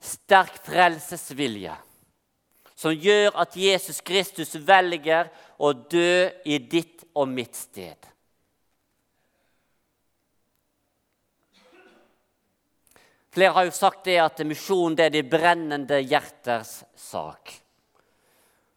sterk 0.03 0.57
frelsesvilje, 0.65 1.75
som 2.75 2.91
gjør 2.91 3.31
at 3.39 3.55
Jesus 3.55 4.01
Kristus 4.03 4.55
velger 4.59 5.31
å 5.57 5.71
dø 5.73 6.27
i 6.43 6.59
ditt 6.59 7.05
og 7.15 7.29
mitt 7.31 7.55
sted. 7.55 8.09
Flere 13.33 13.55
har 13.55 13.65
jo 13.65 13.73
sagt 13.73 14.03
det 14.05 14.19
at 14.21 14.43
misjon 14.45 14.93
det 14.93 15.07
er 15.07 15.13
de 15.15 15.23
brennende 15.25 15.97
hjerters 16.03 16.83
sak. 16.99 17.62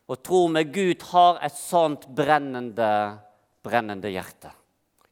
Og 0.06 0.22
tro 0.22 0.46
med 0.52 0.70
Gud 0.74 1.02
har 1.10 1.40
et 1.42 1.56
sånt 1.56 2.06
brennende, 2.14 2.90
brennende 3.64 4.12
hjerte. 4.12 4.52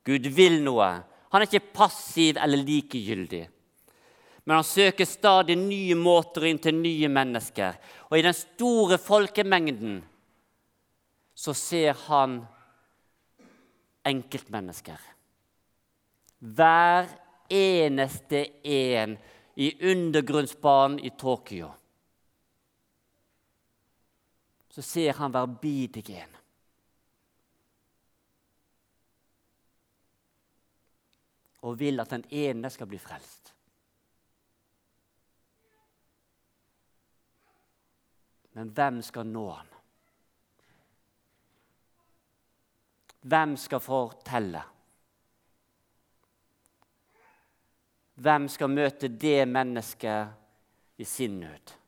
Gud 0.07 0.29
vil 0.37 0.61
noe. 0.63 0.91
Han 1.33 1.43
er 1.43 1.49
ikke 1.49 1.75
passiv 1.75 2.39
eller 2.39 2.61
likegyldig. 2.63 3.43
Men 4.45 4.61
han 4.61 4.67
søker 4.67 5.09
stadig 5.09 5.57
nye 5.59 5.97
måter 5.97 6.47
inn 6.47 6.61
til 6.63 6.77
nye 6.77 7.09
mennesker. 7.11 7.79
Og 8.11 8.19
i 8.19 8.25
den 8.27 8.37
store 8.37 9.01
folkemengden 9.01 10.03
så 11.35 11.55
ser 11.57 11.97
han 12.07 12.43
enkeltmennesker. 14.07 15.01
Hver 16.39 17.09
eneste 17.51 18.45
en 18.69 19.17
i 19.57 19.71
undergrunnsbanen 19.91 21.01
i 21.01 21.11
Tokyo. 21.19 21.71
Så 24.75 24.83
ser 24.83 25.13
han 25.13 25.33
verbidigen. 25.33 26.33
Og 31.63 31.79
vil 31.79 32.03
at 32.03 32.11
den 32.11 32.25
ene 32.35 32.71
skal 32.75 32.91
bli 32.91 32.99
frelst. 32.99 33.53
Men 38.59 38.75
hvem 38.75 38.99
skal 39.03 39.31
nå 39.31 39.45
han? 39.53 39.71
Hvem 43.31 43.55
skal 43.57 43.85
fortelle? 43.87 44.65
Hvem 48.27 48.51
skal 48.51 48.75
møte 48.75 49.09
det 49.09 49.39
mennesket 49.55 50.99
i 50.99 51.07
sin 51.07 51.41
nød? 51.47 51.79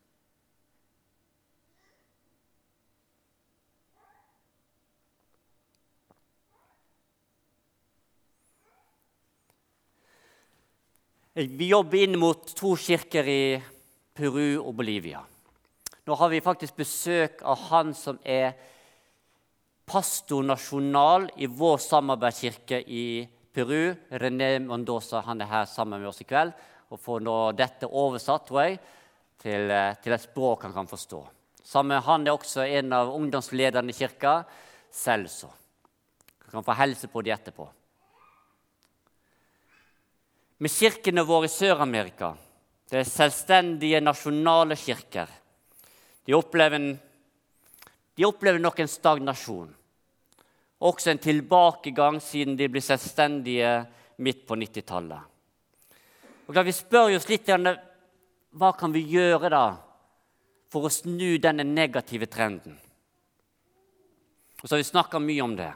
Vi 11.37 11.67
jobber 11.69 12.01
inn 12.01 12.17
mot 12.17 12.47
to 12.57 12.71
kirker 12.81 13.27
i 13.29 13.59
Peru 14.17 14.57
og 14.63 14.71
Bolivia. 14.79 15.19
Nå 16.09 16.17
har 16.17 16.31
vi 16.33 16.39
faktisk 16.41 16.79
besøk 16.81 17.43
av 17.45 17.61
han 17.69 17.93
som 17.93 18.17
er 18.25 18.55
pastor 19.85 20.47
nasjonal 20.49 21.29
i 21.37 21.51
vår 21.53 21.77
samarbeidskirke 21.85 22.81
i 22.81 23.05
Peru. 23.53 23.93
René 24.17 24.55
Mendoza 24.65 25.21
han 25.29 25.45
er 25.45 25.53
her 25.53 25.69
sammen 25.69 26.01
med 26.01 26.09
oss 26.09 26.25
i 26.25 26.29
kveld 26.33 26.57
og 26.89 27.05
får 27.05 27.29
nå 27.29 27.39
dette 27.53 27.93
oversatt 27.93 28.49
tror 28.49 28.63
jeg, 28.65 28.81
til, 29.37 29.77
til 30.01 30.17
et 30.17 30.25
språk 30.25 30.65
han 30.65 30.73
kan 30.73 30.89
forstå. 30.89 31.25
Sammen 31.69 32.01
Han 32.01 32.25
er 32.25 32.33
også 32.33 32.65
en 32.65 32.97
av 32.97 33.13
ungdomslederne 33.13 33.93
i 33.93 34.01
kirka, 34.01 34.39
Celso. 34.89 35.53
Han 36.47 36.63
kan 36.63 36.65
få 36.65 36.81
helse 36.81 37.13
på 37.13 37.21
de 37.21 37.37
etterpå 37.37 37.69
med 40.59 40.73
kirkene 40.73 41.25
våre 41.27 41.49
i 41.49 41.53
Sør-Amerika. 41.53 42.33
Det 42.89 43.01
er 43.01 43.09
selvstendige, 43.09 44.01
nasjonale 44.01 44.77
kirker. 44.79 45.31
De 46.27 46.35
opplever, 46.37 46.93
de 48.17 48.27
opplever 48.27 48.63
nok 48.63 48.81
en 48.81 48.91
stagnasjon. 48.91 49.73
Også 50.87 51.11
en 51.11 51.23
tilbakegang 51.23 52.21
siden 52.21 52.57
de 52.57 52.69
ble 52.71 52.83
selvstendige 52.85 53.73
midt 54.23 54.47
på 54.47 54.57
90-tallet. 54.57 55.21
Vi 56.47 56.75
spør 56.77 57.17
oss 57.17 57.29
litt 57.29 57.49
hva 58.57 58.71
kan 58.79 58.93
vi 58.95 59.03
gjøre 59.11 59.51
da 59.53 59.67
for 60.73 60.87
å 60.87 60.93
snu 60.93 61.37
denne 61.43 61.65
negative 61.67 62.29
trenden. 62.31 62.77
Og 64.63 64.65
så 64.65 64.75
har 64.75 64.81
vi 64.81 64.89
snakka 64.89 65.21
mye 65.21 65.43
om 65.45 65.57
det. 65.59 65.73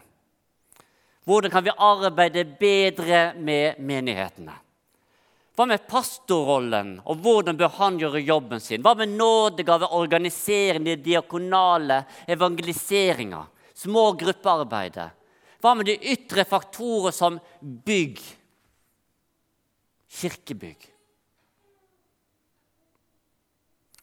Hvordan 1.29 1.53
kan 1.53 1.65
vi 1.67 1.75
arbeide 1.77 2.47
bedre 2.59 3.21
med 3.37 3.79
menighetene? 3.79 4.57
Hva 5.61 5.67
med 5.69 5.83
pastorrollen, 5.85 6.95
og 7.05 7.19
hvordan 7.21 7.59
bør 7.61 7.75
han 7.77 7.99
gjøre 8.01 8.23
jobben 8.25 8.63
sin? 8.65 8.81
Hva 8.81 8.95
med 8.97 9.11
nådegave, 9.13 9.91
organisering, 9.93 10.87
det 10.87 11.03
diakonale, 11.05 11.99
evangeliseringa, 12.33 13.43
små 13.77 14.07
gruppearbeidet? 14.23 15.11
Hva 15.61 15.75
med 15.77 15.91
de 15.91 15.99
ytre 16.15 16.47
faktorer 16.49 17.13
som 17.13 17.37
bygg, 17.61 18.23
kirkebygg? 20.23 20.89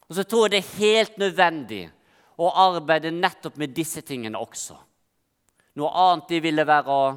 Og 0.06 0.14
så 0.14 0.22
tror 0.30 0.46
jeg 0.46 0.54
det 0.54 0.62
er 0.62 0.76
helt 0.78 1.18
nødvendig 1.26 1.84
å 2.38 2.54
arbeide 2.70 3.10
nettopp 3.10 3.58
med 3.58 3.74
disse 3.74 4.06
tingene 4.06 4.38
også. 4.38 4.78
Noe 5.74 5.90
annet 6.06 6.30
de 6.30 6.44
ville 6.46 6.70
være 6.70 7.02
å 7.02 7.10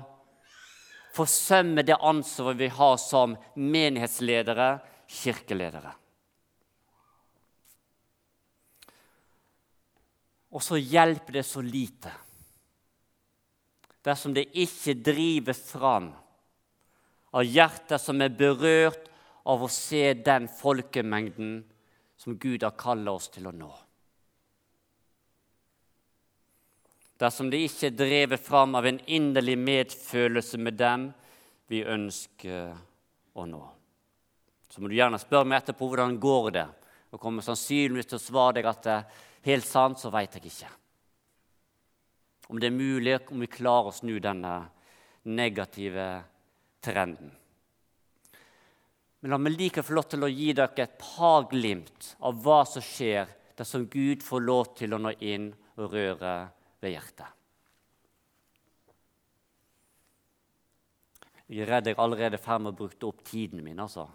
forsømme 1.16 1.84
det 1.86 2.00
ansvaret 2.00 2.60
vi 2.60 2.70
har 2.72 2.98
som 3.02 3.36
menighetsledere, 3.56 4.80
kirkeledere. 5.12 5.94
Og 10.52 10.64
så 10.64 10.80
hjelper 10.80 11.40
det 11.40 11.46
så 11.48 11.64
lite 11.64 12.12
dersom 14.02 14.34
det 14.34 14.50
ikke 14.58 14.96
drives 14.98 15.62
fram 15.70 16.10
av 17.38 17.46
hjerter 17.46 18.02
som 18.02 18.22
er 18.24 18.34
berørt 18.34 19.08
av 19.48 19.62
å 19.64 19.70
se 19.72 20.14
den 20.18 20.48
folkemengden 20.52 21.60
som 22.18 22.38
Gud 22.38 22.66
har 22.66 22.76
kalt 22.78 23.08
oss 23.10 23.30
til 23.34 23.48
å 23.50 23.56
nå. 23.56 23.72
Dersom 27.22 27.52
det 27.54 27.62
ikke 27.68 27.92
er 27.92 27.98
drevet 27.98 28.42
fram 28.42 28.76
av 28.80 28.88
en 28.90 29.00
inderlig 29.06 29.58
medfølelse 29.62 30.58
med 30.58 30.80
dem 30.80 31.10
vi 31.70 31.84
ønsker 31.86 32.72
å 33.38 33.46
nå. 33.48 33.62
Så 34.72 34.82
må 34.82 34.90
du 34.90 34.96
gjerne 34.98 35.20
spørre 35.22 35.48
meg 35.48 35.62
etterpå 35.62 35.90
hvordan 35.92 36.18
går 36.22 36.48
det 36.58 36.68
og 37.12 37.20
kommer 37.20 37.44
sannsynligvis 37.46 38.10
til 38.10 38.18
å 38.18 38.24
svare 38.24 38.56
deg 38.58 38.70
at 38.72 38.86
det 38.86 38.94
er 38.96 39.26
helt 39.50 39.68
sant, 39.68 40.00
så 40.00 40.12
veit 40.14 40.38
jeg 40.38 40.48
ikke. 40.48 40.70
Om 42.52 42.60
det 42.60 42.70
er 42.70 42.76
mulig, 42.76 43.18
om 43.32 43.44
vi 43.44 43.52
klarer 43.52 43.92
å 43.92 43.96
snu 43.96 44.16
denne 44.24 44.54
negative 45.28 46.08
trenden. 46.84 47.32
Men 49.22 49.36
la 49.36 49.38
meg 49.38 49.60
like 49.60 49.84
få 49.86 49.94
lov 49.94 50.08
til 50.10 50.26
å 50.26 50.32
gi 50.32 50.50
dere 50.58 50.82
et 50.82 50.98
par 50.98 51.46
glimt 51.52 52.16
av 52.26 52.40
hva 52.42 52.64
som 52.66 52.82
skjer 52.82 53.30
dersom 53.60 53.86
Gud 53.92 54.24
får 54.26 54.48
lov 54.48 54.72
til 54.80 54.96
å 54.96 55.00
nå 55.04 55.14
inn 55.20 55.52
og 55.78 55.94
røre 55.94 56.34
ved 56.82 56.96
hjertet. 56.96 57.38
Jeg 61.52 61.66
er 61.66 61.72
redd 61.74 61.90
jeg 61.90 62.00
allerede 62.00 62.38
er 62.38 62.42
ferdig 62.42 62.64
med 62.64 62.74
å 62.74 62.80
bruke 62.80 63.08
opp 63.10 63.24
tiden 63.28 63.64
min. 63.64 63.80
altså. 63.80 64.08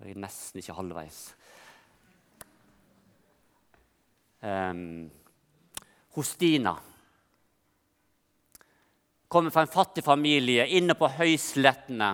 Jeg 0.00 0.14
er 0.14 0.22
nesten 0.22 0.62
ikke 0.62 0.76
halvveis. 0.78 1.18
Um, 4.40 5.10
Hostina 6.14 6.76
kommer 9.28 9.50
fra 9.50 9.64
en 9.66 9.72
fattig 9.72 10.04
familie 10.06 10.64
inne 10.78 10.96
på 10.96 11.10
høyslettene. 11.18 12.12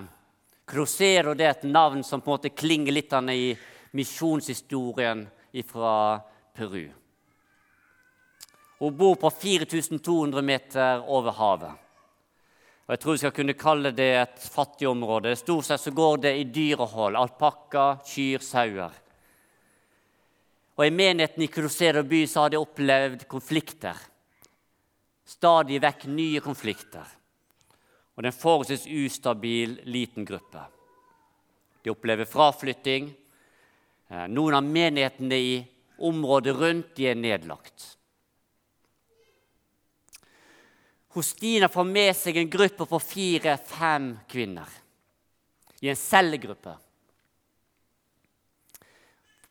Crosero 0.66 1.36
det 1.36 1.46
er 1.46 1.54
et 1.54 1.68
navn 1.68 2.02
som 2.02 2.24
på 2.24 2.32
en 2.32 2.38
måte 2.38 2.54
klinger 2.56 2.96
litt 2.96 3.12
i 3.30 3.54
misjonshistorien 3.94 5.26
fra 5.68 6.18
Peru. 6.56 6.88
Hun 8.84 8.96
bor 8.96 9.14
på 9.14 9.30
4200 9.30 10.42
meter 10.42 11.04
over 11.08 11.32
havet. 11.32 11.70
Og 12.84 12.90
Jeg 12.92 13.00
tror 13.00 13.14
vi 13.14 13.20
skal 13.22 13.32
kunne 13.32 13.54
kalle 13.56 13.92
det 13.96 14.08
et 14.12 14.42
fattig 14.52 14.88
område. 14.90 15.32
Stort 15.40 15.64
sett 15.64 15.80
så 15.80 15.90
går 15.90 16.18
det 16.26 16.32
i 16.36 16.42
dyrehold. 16.44 17.16
Alpakka, 17.16 17.84
kyr, 18.04 18.44
sauer. 18.44 18.98
Og 20.76 20.84
I 20.84 20.92
menigheten 20.92 21.46
i 21.46 21.48
Crucero 21.48 22.04
by 22.04 22.26
så 22.28 22.44
har 22.44 22.52
de 22.52 22.60
opplevd 22.60 23.24
konflikter. 23.24 24.04
Stadig 25.24 25.80
vekk 25.80 26.04
nye 26.12 26.44
konflikter. 26.44 27.08
Og 28.12 28.20
det 28.20 28.34
er 28.34 28.34
en 28.34 28.40
forholdsvis 28.44 28.86
ustabil, 29.06 29.78
liten 29.88 30.28
gruppe. 30.28 30.68
De 31.80 31.96
opplever 31.96 32.28
fraflytting. 32.28 33.14
Eh, 34.12 34.28
noen 34.28 34.60
av 34.60 34.72
menighetene 34.76 35.40
i 35.40 35.60
området 36.04 36.58
rundt 36.60 36.96
de 37.00 37.14
er 37.14 37.22
nedlagt. 37.24 37.94
Hostina 41.14 41.68
får 41.68 41.84
med 41.86 42.10
seg 42.18 42.40
en 42.40 42.50
gruppe 42.50 42.86
på 42.90 42.98
fire-fem 42.98 44.08
kvinner 44.30 44.70
i 45.84 45.92
en 45.92 45.98
cellegruppe. 45.98 46.74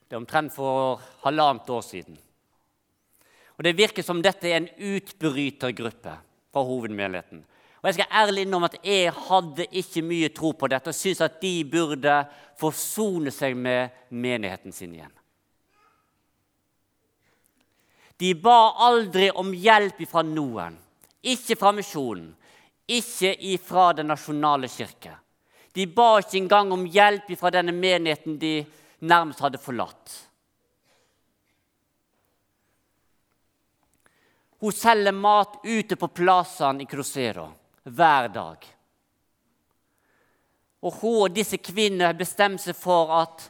Det 0.03 0.17
er 0.17 0.19
omtrent 0.19 0.53
for 0.53 0.99
halvannet 1.23 1.69
år 1.71 1.85
siden. 1.87 2.19
Og 3.55 3.63
Det 3.63 3.77
virker 3.77 4.03
som 4.03 4.21
dette 4.21 4.49
er 4.49 4.59
en 4.59 4.69
utbrytergruppe 4.75 6.17
fra 6.51 6.63
hovedmenigheten. 6.67 7.45
Og 7.79 7.87
Jeg 7.87 7.93
skal 7.93 8.19
ærlig 8.23 8.43
innrømme 8.43 8.69
at 8.71 8.77
jeg 8.83 9.11
hadde 9.11 9.65
ikke 9.71 10.01
mye 10.01 10.29
tro 10.35 10.51
på 10.51 10.67
dette 10.67 10.91
og 10.91 10.95
syntes 10.95 11.21
at 11.21 11.41
de 11.41 11.63
burde 11.63 12.13
forsone 12.59 13.31
seg 13.31 13.55
med 13.55 13.89
menigheten 14.09 14.71
sin 14.71 14.93
igjen. 14.95 15.11
De 18.19 18.33
ba 18.35 18.73
aldri 18.87 19.29
om 19.31 19.51
hjelp 19.53 19.99
fra 20.07 20.23
noen. 20.23 20.77
Ikke 21.23 21.55
fra 21.55 21.71
misjonen, 21.71 22.33
ikke 22.87 23.31
ifra 23.53 23.93
Den 23.93 24.11
nasjonale 24.11 24.67
kirke. 24.67 25.15
De 25.73 25.87
ba 25.87 26.19
ikke 26.19 26.37
engang 26.37 26.71
om 26.75 26.85
hjelp 26.85 27.31
fra 27.39 27.49
denne 27.49 27.73
menigheten 27.73 28.37
de 28.39 28.59
nærmest 28.99 29.39
hadde 29.41 29.57
forlatt. 29.57 30.11
Hun 34.63 34.71
selger 34.71 35.11
mat 35.11 35.57
ute 35.63 35.95
på 35.99 36.07
plassene 36.07 36.83
i 36.83 36.87
Crocero 36.87 37.47
hver 37.83 38.29
dag. 38.31 38.67
Og 40.83 41.01
hun 41.01 41.17
og 41.25 41.33
disse 41.35 41.57
kvinnene 41.57 42.11
har 42.11 42.19
bestemt 42.19 42.61
seg 42.61 42.77
for 42.77 43.11
at 43.17 43.49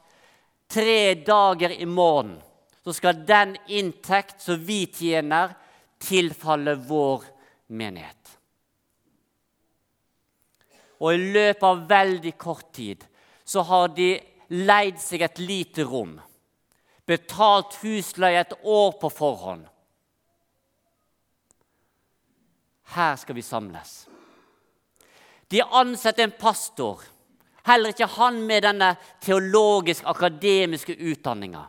tre 0.71 1.13
dager 1.25 1.75
i 1.75 1.85
måneden 1.85 2.39
så 2.83 2.95
skal 2.95 3.21
den 3.27 3.53
inntekt 3.71 4.41
som 4.43 4.59
vi 4.59 4.85
tjener, 4.91 5.53
tilfalle 6.03 6.75
vår 6.87 7.23
menighet. 7.73 8.37
Og 11.01 11.13
i 11.13 11.31
løpet 11.33 11.65
av 11.67 11.83
veldig 11.89 12.33
kort 12.39 12.69
tid 12.75 13.03
så 13.43 13.63
har 13.67 13.91
de 13.97 14.15
leid 14.53 15.01
seg 15.01 15.25
et 15.25 15.41
lite 15.41 15.83
rom, 15.87 16.15
betalt 17.05 17.75
husleie 17.81 18.39
et 18.39 18.53
år 18.63 18.93
på 19.01 19.09
forhånd. 19.11 19.65
Her 22.93 23.17
skal 23.19 23.35
vi 23.35 23.43
samles. 23.43 24.03
De 25.49 25.59
ansetter 25.63 26.23
en 26.23 26.37
pastor, 26.39 27.01
Heller 27.63 27.93
ikke 27.93 28.09
han 28.17 28.41
med 28.43 28.65
denne 28.65 28.89
teologisk 29.23 30.03
akademiske 30.11 30.97
utdanninga. 30.99 31.63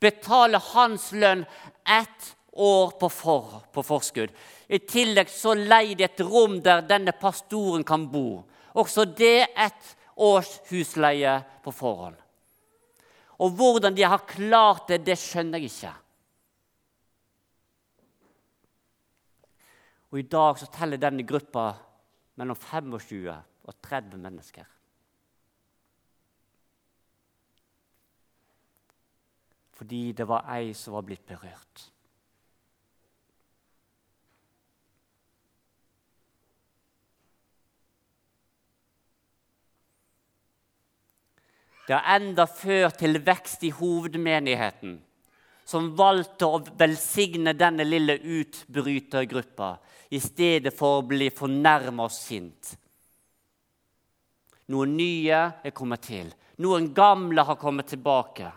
Betaler 0.00 0.62
hans 0.72 1.10
lønn 1.12 1.44
ett 1.84 2.30
år 2.60 2.92
på, 3.00 3.08
for, 3.08 3.60
på 3.72 3.84
forskudd. 3.84 4.32
I 4.68 4.78
tillegg 4.84 5.30
så 5.32 5.54
leier 5.56 5.96
de 5.98 6.06
et 6.06 6.22
rom 6.26 6.58
der 6.64 6.84
denne 6.86 7.14
pastoren 7.16 7.84
kan 7.86 8.06
bo. 8.12 8.42
Også 8.78 9.04
det 9.04 9.48
ett 9.56 9.94
års 10.20 10.58
husleie 10.70 11.38
på 11.64 11.72
forhånd. 11.74 12.18
Og 13.40 13.56
hvordan 13.56 13.96
de 13.96 14.04
har 14.04 14.26
klart 14.28 14.90
det, 14.92 15.00
det 15.06 15.16
skjønner 15.18 15.62
jeg 15.62 15.72
ikke. 15.72 15.94
Og 20.10 20.18
I 20.18 20.26
dag 20.26 20.58
så 20.58 20.68
teller 20.74 21.00
denne 21.00 21.24
gruppa 21.24 21.70
mellom 22.40 22.58
25 22.58 23.30
og 23.30 23.74
30 23.86 24.20
mennesker. 24.20 24.66
Fordi 29.80 30.10
det 30.12 30.26
var 30.28 30.44
ei 30.52 30.74
som 30.76 30.98
var 30.98 31.06
blitt 31.08 31.24
berørt. 31.24 31.86
Det 41.86 41.96
har 41.96 42.16
enda 42.16 42.46
ført 42.46 43.00
til 43.00 43.18
vekst 43.24 43.64
i 43.66 43.72
hovedmenigheten, 43.74 44.98
som 45.64 45.92
valgte 45.98 46.46
å 46.46 46.60
velsigne 46.78 47.54
denne 47.54 47.86
lille 47.86 48.18
utbrytergruppa 48.18 49.72
i 50.10 50.20
stedet 50.22 50.74
for 50.76 50.98
å 50.98 51.06
bli 51.06 51.30
fornærma 51.34 52.06
og 52.06 52.14
sint. 52.14 52.76
Noen 54.70 54.94
nye 54.98 55.40
er 55.66 55.74
kommet 55.74 56.04
til. 56.06 56.30
Noen 56.62 56.90
gamle 56.94 57.42
har 57.46 57.58
kommet 57.58 57.88
tilbake. 57.90 58.50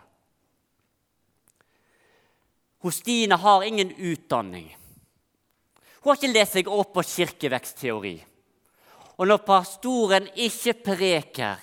Hostine 2.84 3.38
har 3.40 3.64
ingen 3.64 3.90
utdanning. 3.96 4.68
Hun 6.02 6.10
har 6.10 6.18
ikke 6.20 6.34
lest 6.34 6.58
seg 6.58 6.68
opp 6.68 6.92
på 6.94 7.02
kirkevekstteori. 7.08 8.16
Og 9.16 9.30
når 9.30 9.40
pastoren 9.46 10.26
ikke 10.36 10.74
preker, 10.84 11.62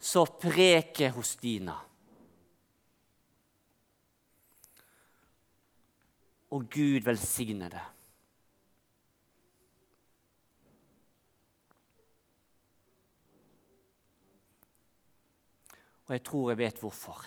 så 0.00 0.24
preker 0.40 1.12
Hostina. 1.12 1.76
Og 6.50 6.64
Gud 6.72 7.04
velsigne 7.04 7.68
det. 7.70 7.82
Og 16.08 16.14
jeg 16.16 16.24
tror 16.26 16.48
jeg 16.50 16.58
vet 16.58 16.80
hvorfor. 16.82 17.26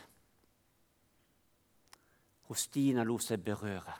Hostina 2.50 3.06
lot 3.08 3.24
seg 3.24 3.46
berøre. 3.46 3.94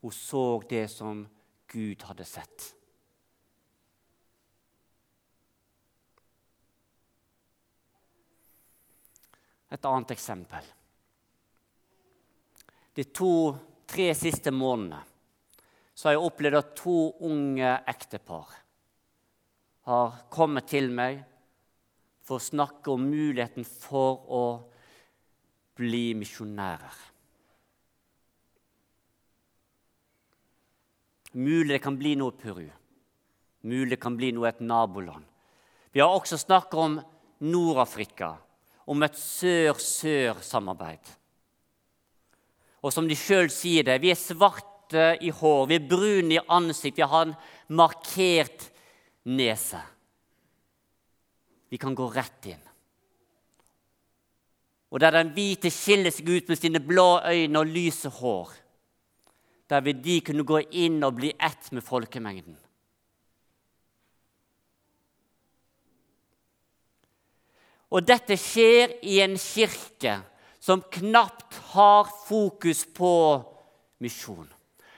Hun 0.00 0.14
så 0.14 0.62
det 0.70 0.86
som 0.90 1.26
Gud 1.68 2.06
hadde 2.08 2.24
sett. 2.24 2.70
Et 9.72 9.88
annet 9.88 10.12
eksempel. 10.14 10.68
De 12.96 13.04
to-tre 13.04 14.12
siste 14.16 14.52
månedene 14.54 15.02
så 15.96 16.08
har 16.08 16.16
jeg 16.16 16.28
opplevd 16.28 16.58
at 16.58 16.72
to 16.76 16.96
unge 17.24 17.72
ektepar 17.88 18.52
har 19.88 20.16
kommet 20.32 20.68
til 20.68 20.90
meg 20.92 21.22
for 22.26 22.36
å 22.36 22.46
snakke 22.46 22.92
om 22.92 23.04
muligheten 23.06 23.64
for 23.64 24.24
å 24.28 24.44
bli 25.78 26.10
misjonærer. 26.18 26.96
Mulig 31.36 31.76
det 31.76 31.82
kan 31.84 31.96
bli 32.00 32.14
noe 32.16 32.32
Peru. 32.32 32.66
Mulig 33.68 33.94
det 33.94 34.00
kan 34.02 34.16
bli 34.16 34.32
noe 34.32 34.48
et 34.48 34.62
naboland. 34.64 35.24
Vi 35.92 36.00
har 36.00 36.12
også 36.12 36.38
snakket 36.40 36.80
om 36.80 36.98
Nord-Afrika, 37.44 38.34
om 38.86 39.02
et 39.02 39.18
sør-sør-samarbeid. 39.18 41.14
Og 42.86 42.92
som 42.94 43.08
de 43.08 43.16
sjøl 43.18 43.50
sier 43.50 43.86
det, 43.86 43.98
vi 44.02 44.12
er 44.12 44.18
svarte 44.20 45.08
i 45.24 45.32
hår, 45.34 45.64
vi 45.66 45.78
er 45.78 45.88
brune 45.90 46.36
i 46.36 46.44
ansikt, 46.54 47.00
vi 47.00 47.08
har 47.10 47.26
en 47.26 47.34
markert 47.74 48.68
nese. 49.26 49.80
Vi 51.68 51.80
kan 51.82 51.96
gå 51.98 52.06
rett 52.14 52.52
inn. 52.52 52.62
Og 54.94 55.02
der 55.02 55.16
den 55.18 55.32
hvite 55.34 55.72
skiller 55.74 56.14
seg 56.14 56.30
ut 56.30 56.52
med 56.52 56.60
sine 56.60 56.80
blå 56.80 57.18
øyne 57.26 57.58
og 57.58 57.72
lyse 57.74 58.12
hår, 58.20 58.52
der 59.66 59.82
vil 59.82 59.98
de 59.98 60.20
kunne 60.22 60.46
gå 60.46 60.60
inn 60.78 61.02
og 61.02 61.18
bli 61.18 61.32
ett 61.42 61.72
med 61.74 61.82
folkemengden. 61.82 62.54
Og 67.94 68.02
dette 68.02 68.38
skjer 68.40 68.96
i 69.06 69.20
en 69.22 69.36
kirke 69.38 70.18
som 70.62 70.82
knapt 70.90 71.54
har 71.76 72.08
fokus 72.26 72.82
på 72.96 73.14
misjon. 74.02 74.48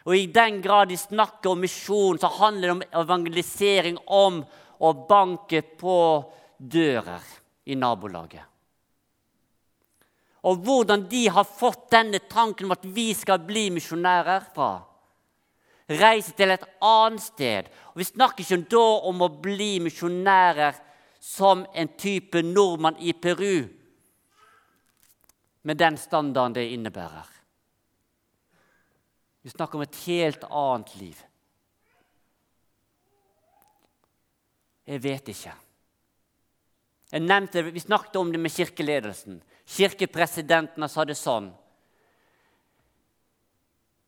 Og 0.08 0.16
i 0.16 0.28
den 0.32 0.62
grad 0.64 0.88
de 0.88 0.96
snakker 0.96 1.52
om 1.52 1.60
misjon, 1.60 2.16
så 2.16 2.30
handler 2.38 2.68
det 2.68 2.76
om 2.78 2.86
evangelisering, 3.02 3.98
om 4.06 4.40
å 4.80 4.92
banke 5.08 5.60
på 5.76 5.98
dører 6.56 7.24
i 7.68 7.76
nabolaget. 7.76 8.46
Og 10.48 10.62
hvordan 10.64 11.04
de 11.10 11.26
har 11.28 11.44
fått 11.44 11.90
denne 11.92 12.22
tanken 12.30 12.68
om 12.68 12.76
at 12.76 12.86
vi 12.86 13.10
skal 13.12 13.42
bli 13.44 13.66
misjonærer 13.74 14.46
fra. 14.54 14.78
Reise 15.88 16.32
til 16.36 16.54
et 16.54 16.64
annet 16.84 17.24
sted. 17.24 17.68
Og 17.92 18.00
Vi 18.00 18.06
snakker 18.08 18.44
ikke 18.44 18.70
da 18.70 18.86
om 19.10 19.24
å 19.24 19.28
bli 19.42 19.76
misjonærer 19.84 20.76
som 21.28 21.66
en 21.74 21.88
type 21.88 22.42
nordmann 22.42 22.96
i 22.96 23.12
Peru, 23.12 23.68
med 25.62 25.76
den 25.76 25.98
standarden 26.00 26.54
det 26.56 26.70
innebærer. 26.72 27.26
Vi 29.42 29.50
snakker 29.50 29.76
om 29.76 29.84
et 29.84 29.98
helt 30.06 30.46
annet 30.48 30.94
liv. 30.96 31.18
Jeg 34.88 35.02
vet 35.04 35.28
ikke. 35.28 35.52
Jeg 37.12 37.20
nevnte, 37.20 37.62
Vi 37.62 37.80
snakket 37.80 38.16
om 38.16 38.32
det 38.32 38.40
med 38.40 38.52
kirkeledelsen. 38.52 39.42
Kirkepresidenten 39.66 40.88
sa 40.88 41.04
det 41.04 41.16
sånn. 41.16 41.52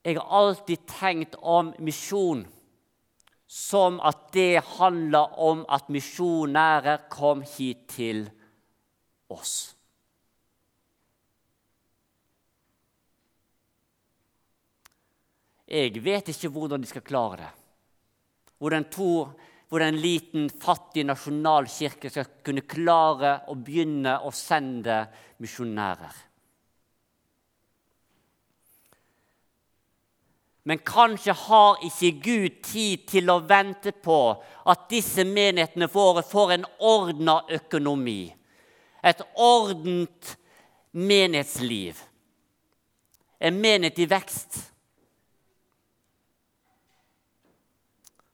Jeg 0.04 0.16
har 0.16 0.38
alltid 0.40 0.88
tenkt 0.88 1.37
om 1.42 1.74
misjon 1.78 2.46
som 3.50 3.96
at 4.06 4.28
det 4.30 4.62
handler 4.76 5.32
om 5.42 5.64
at 5.66 5.88
misjonærer 5.90 7.08
kom 7.10 7.42
hit 7.42 7.88
til 7.90 8.22
oss. 9.26 9.54
Jeg 15.70 15.98
vet 16.02 16.30
ikke 16.30 16.50
hvordan 16.54 16.82
de 16.82 16.90
skal 16.90 17.02
klare 17.06 17.40
det. 17.42 17.50
Hvordan, 18.62 18.86
to, 18.90 19.10
hvordan 19.70 19.94
en 19.96 20.02
liten, 20.02 20.46
fattig 20.50 21.08
nasjonalkirke 21.08 22.10
skal 22.10 22.30
kunne 22.46 22.66
klare 22.70 23.36
å 23.50 23.58
begynne 23.58 24.18
å 24.26 24.30
sende 24.34 25.02
misjonærer. 25.42 26.29
Men 30.62 30.78
kanskje 30.84 31.32
har 31.32 31.80
ikke 31.84 32.10
Gud 32.20 32.58
tid 32.66 33.06
til 33.08 33.32
å 33.32 33.40
vente 33.48 33.92
på 33.96 34.18
at 34.68 34.88
disse 34.92 35.24
menighetene 35.24 35.88
våre 35.92 36.22
får 36.26 36.52
en 36.58 36.66
ordna 36.78 37.40
økonomi. 37.48 38.28
Et 39.02 39.22
ordent 39.40 40.34
menighetsliv. 40.92 42.02
En 43.40 43.56
menighet 43.56 44.02
i 44.04 44.08
vekst. 44.10 44.58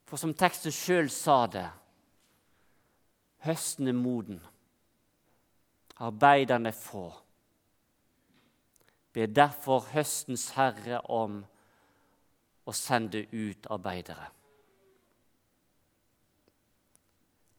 For 0.07 0.19
som 0.19 0.35
teksten 0.35 0.75
sjøl 0.75 1.11
sa 1.11 1.45
det 1.51 1.67
Høsten 3.47 3.87
er 3.87 3.95
moden, 3.95 4.41
arbeiderne 6.03 6.73
få. 6.75 7.13
Be 9.15 9.29
derfor 9.31 9.87
høstens 9.93 10.49
herre 10.57 10.99
om 11.07 11.45
å 12.67 12.75
sende 12.75 13.23
ut 13.31 13.69
arbeidere. 13.71 14.27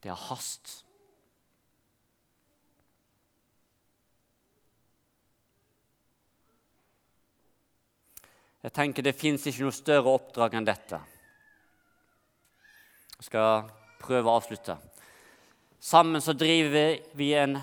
Det 0.02 0.12
er 0.12 0.20
hast. 0.28 0.84
Jeg 8.62 8.74
tenker 8.74 9.02
Det 9.02 9.14
fins 9.16 9.46
ikke 9.46 9.64
noe 9.64 9.74
større 9.74 10.12
oppdrag 10.12 10.58
enn 10.58 10.66
dette. 10.66 11.00
Jeg 13.18 13.30
skal 13.30 13.70
prøve 13.98 14.30
å 14.30 14.36
avslutte. 14.38 14.76
Sammen 15.80 16.22
så 16.22 16.34
driver 16.34 16.98
vi 17.16 17.32
en 17.38 17.56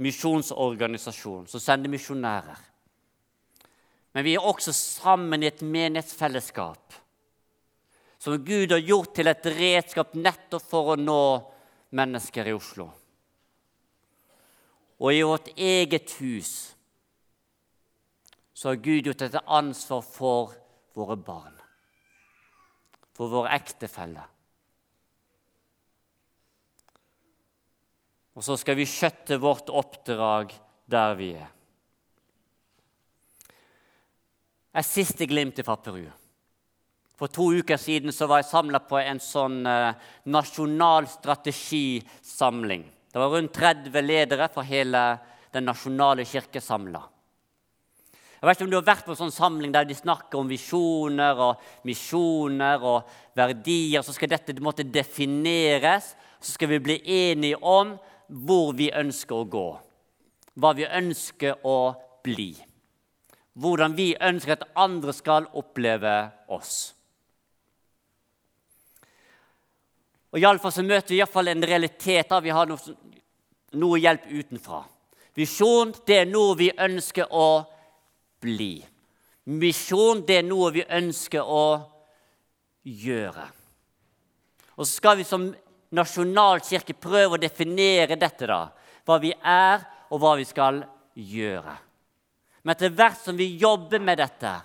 misjonsorganisasjon 0.00 1.48
som 1.48 1.60
sender 1.60 1.92
misjonærer. 1.92 2.60
Men 4.16 4.24
vi 4.24 4.32
er 4.32 4.44
også 4.48 4.72
sammen 4.72 5.42
i 5.44 5.50
et 5.50 5.60
menighetsfellesskap 5.60 6.94
som 8.16 8.38
Gud 8.40 8.72
har 8.72 8.80
gjort 8.80 9.10
til 9.18 9.28
et 9.28 9.48
redskap 9.52 10.14
nettopp 10.16 10.64
for 10.64 10.94
å 10.94 10.96
nå 10.96 11.24
mennesker 11.98 12.48
i 12.48 12.54
Oslo. 12.56 12.86
Og 15.04 15.12
i 15.12 15.20
vårt 15.20 15.50
eget 15.52 16.14
hus 16.16 16.52
så 18.56 18.72
har 18.72 18.80
Gud 18.80 19.10
gjort 19.10 19.26
et 19.26 19.36
ansvar 19.44 20.00
for 20.00 20.54
våre 20.96 21.18
barn, 21.20 21.60
for 23.12 23.28
våre 23.28 23.52
ektefeller. 23.52 24.32
Og 28.32 28.48
så 28.48 28.56
skal 28.56 28.80
vi 28.80 28.88
skjøtte 28.88 29.36
vårt 29.44 29.68
oppdrag 29.68 30.56
der 30.88 31.20
vi 31.20 31.34
er. 31.36 31.52
Et 34.76 34.84
siste 34.84 35.24
glimt 35.24 35.56
fra 35.64 35.78
Peru. 35.80 36.04
For 37.16 37.32
to 37.32 37.48
uker 37.56 37.80
siden 37.80 38.12
var 38.28 38.42
jeg 38.42 38.50
samla 38.50 38.82
på 38.84 38.98
en 39.00 39.20
sånn 39.24 39.62
eh, 39.64 39.94
nasjonal 40.28 41.08
strategisamling. 41.08 42.84
Det 43.08 43.22
var 43.22 43.32
rundt 43.32 43.56
30 43.56 44.04
ledere 44.04 44.50
fra 44.52 44.66
hele 44.66 45.06
Den 45.54 45.64
nasjonale 45.64 46.26
kirke 46.28 46.60
samla. 46.60 47.00
Jeg 48.36 48.44
vet 48.44 48.58
ikke 48.58 48.64
om 48.66 48.72
du 48.74 48.76
har 48.76 48.84
vært 48.84 49.06
på 49.06 49.14
en 49.14 49.20
sånn 49.22 49.32
samling 49.32 49.72
der 49.72 49.86
de 49.88 49.94
snakker 49.96 50.36
om 50.36 50.50
visjoner 50.50 51.38
og 51.40 51.62
misjoner 51.88 52.84
og 52.84 53.14
verdier. 53.38 54.04
Så 54.04 54.12
skal 54.12 54.34
dette 54.34 54.52
måtte 54.60 54.84
defineres, 54.84 56.10
så 56.36 56.58
skal 56.58 56.74
vi 56.74 56.82
bli 56.90 56.98
enige 57.08 57.62
om 57.64 57.94
hvor 58.28 58.74
vi 58.76 58.90
ønsker 58.92 59.38
å 59.38 59.48
gå. 59.48 59.68
Hva 60.60 60.76
vi 60.76 60.84
ønsker 60.84 61.64
å 61.64 61.78
bli. 62.26 62.50
Hvordan 63.56 63.94
vi 63.96 64.10
ønsker 64.20 64.56
at 64.56 64.66
andre 64.76 65.14
skal 65.16 65.48
oppleve 65.56 66.12
oss. 66.52 66.92
Og 70.36 70.42
Iallfall 70.42 70.74
så 70.74 70.84
møter 70.84 71.14
vi 71.14 71.22
i 71.22 71.28
fall 71.30 71.48
en 71.48 71.64
realitet 71.64 72.32
av 72.36 72.44
vi 72.44 72.52
har 72.52 72.68
noe, 72.68 72.96
noe 73.80 74.00
hjelp 74.02 74.26
utenfra. 74.28 74.82
Visjon 75.36 75.94
det 76.08 76.18
er 76.22 76.28
noe 76.28 76.56
vi 76.58 76.68
ønsker 76.72 77.32
å 77.32 77.48
bli. 78.44 78.74
Misjon 79.56 80.24
det 80.28 80.40
er 80.42 80.48
noe 80.48 80.72
vi 80.74 80.84
ønsker 80.84 81.40
å 81.40 81.66
gjøre. 82.84 83.46
Og 84.76 84.84
så 84.84 84.90
skal 84.90 85.16
vi 85.20 85.24
som 85.24 85.48
nasjonalkirke 85.96 86.96
prøve 87.00 87.36
å 87.36 87.40
definere 87.40 88.18
dette, 88.18 88.48
da. 88.48 88.66
Hva 89.06 89.20
vi 89.22 89.32
er, 89.32 89.84
og 90.10 90.20
hva 90.20 90.34
vi 90.36 90.44
skal 90.48 90.82
gjøre. 91.14 91.76
Men 92.66 92.74
etter 92.74 92.90
hvert 92.98 93.22
som 93.22 93.38
vi 93.38 93.52
jobber 93.60 94.02
med 94.02 94.18
dette, 94.18 94.56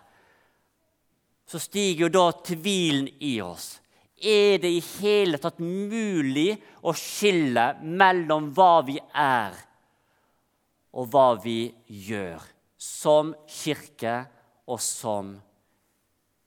så 1.46 1.60
stiger 1.62 2.08
jo 2.08 2.14
da 2.16 2.26
tvilen 2.42 3.06
i 3.22 3.36
oss 3.46 3.76
er 4.22 4.60
det 4.62 4.70
i 4.70 4.82
hele 5.02 5.40
tatt 5.42 5.60
mulig 5.62 6.54
å 6.86 6.94
skille 6.98 7.66
mellom 7.82 8.52
hva 8.56 8.74
vi 8.86 8.98
er, 9.18 9.56
og 10.94 11.10
hva 11.10 11.28
vi 11.42 11.72
gjør 11.88 12.44
som 12.82 13.34
kirke 13.50 14.22
og 14.70 14.82
som 14.84 15.34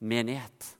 menighet? 0.04 0.70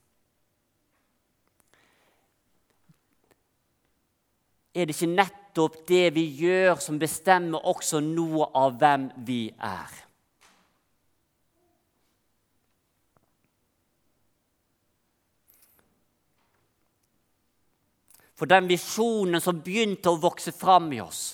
Er 4.75 4.87
det 4.87 4.97
ikke 4.97 5.13
nettopp 5.15 5.77
det 5.87 6.09
vi 6.17 6.25
gjør, 6.43 6.75
som 6.83 6.99
bestemmer 6.99 7.63
også 7.71 8.01
noe 8.03 8.49
av 8.59 8.75
hvem 8.81 9.07
vi 9.27 9.47
er? 9.55 10.01
For 18.35 18.51
den 18.51 18.67
visjonen 18.69 19.41
som 19.43 19.63
begynte 19.63 20.11
å 20.11 20.21
vokse 20.21 20.53
fram 20.55 20.91
i 20.93 21.01
oss. 21.03 21.25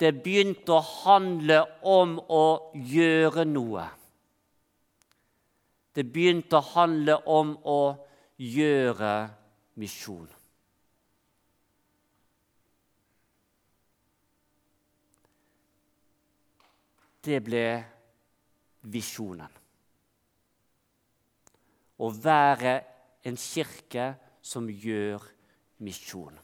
Det 0.00 0.12
begynte 0.24 0.72
å 0.72 0.84
handle 1.04 1.58
om 1.84 2.14
å 2.32 2.44
gjøre 2.72 3.44
noe. 3.44 3.84
Det 5.92 6.06
begynte 6.08 6.56
å 6.56 6.68
handle 6.72 7.18
om 7.28 7.56
å 7.68 7.80
gjøre 8.40 9.14
misjon. 9.82 10.28
Det 17.20 17.42
ble 17.44 17.66
visjonen. 18.88 19.58
Å 22.00 22.08
være 22.16 22.78
en 23.24 23.36
kirke 23.36 24.14
som 24.42 24.68
gjør 24.68 25.24
misjon. 25.84 26.38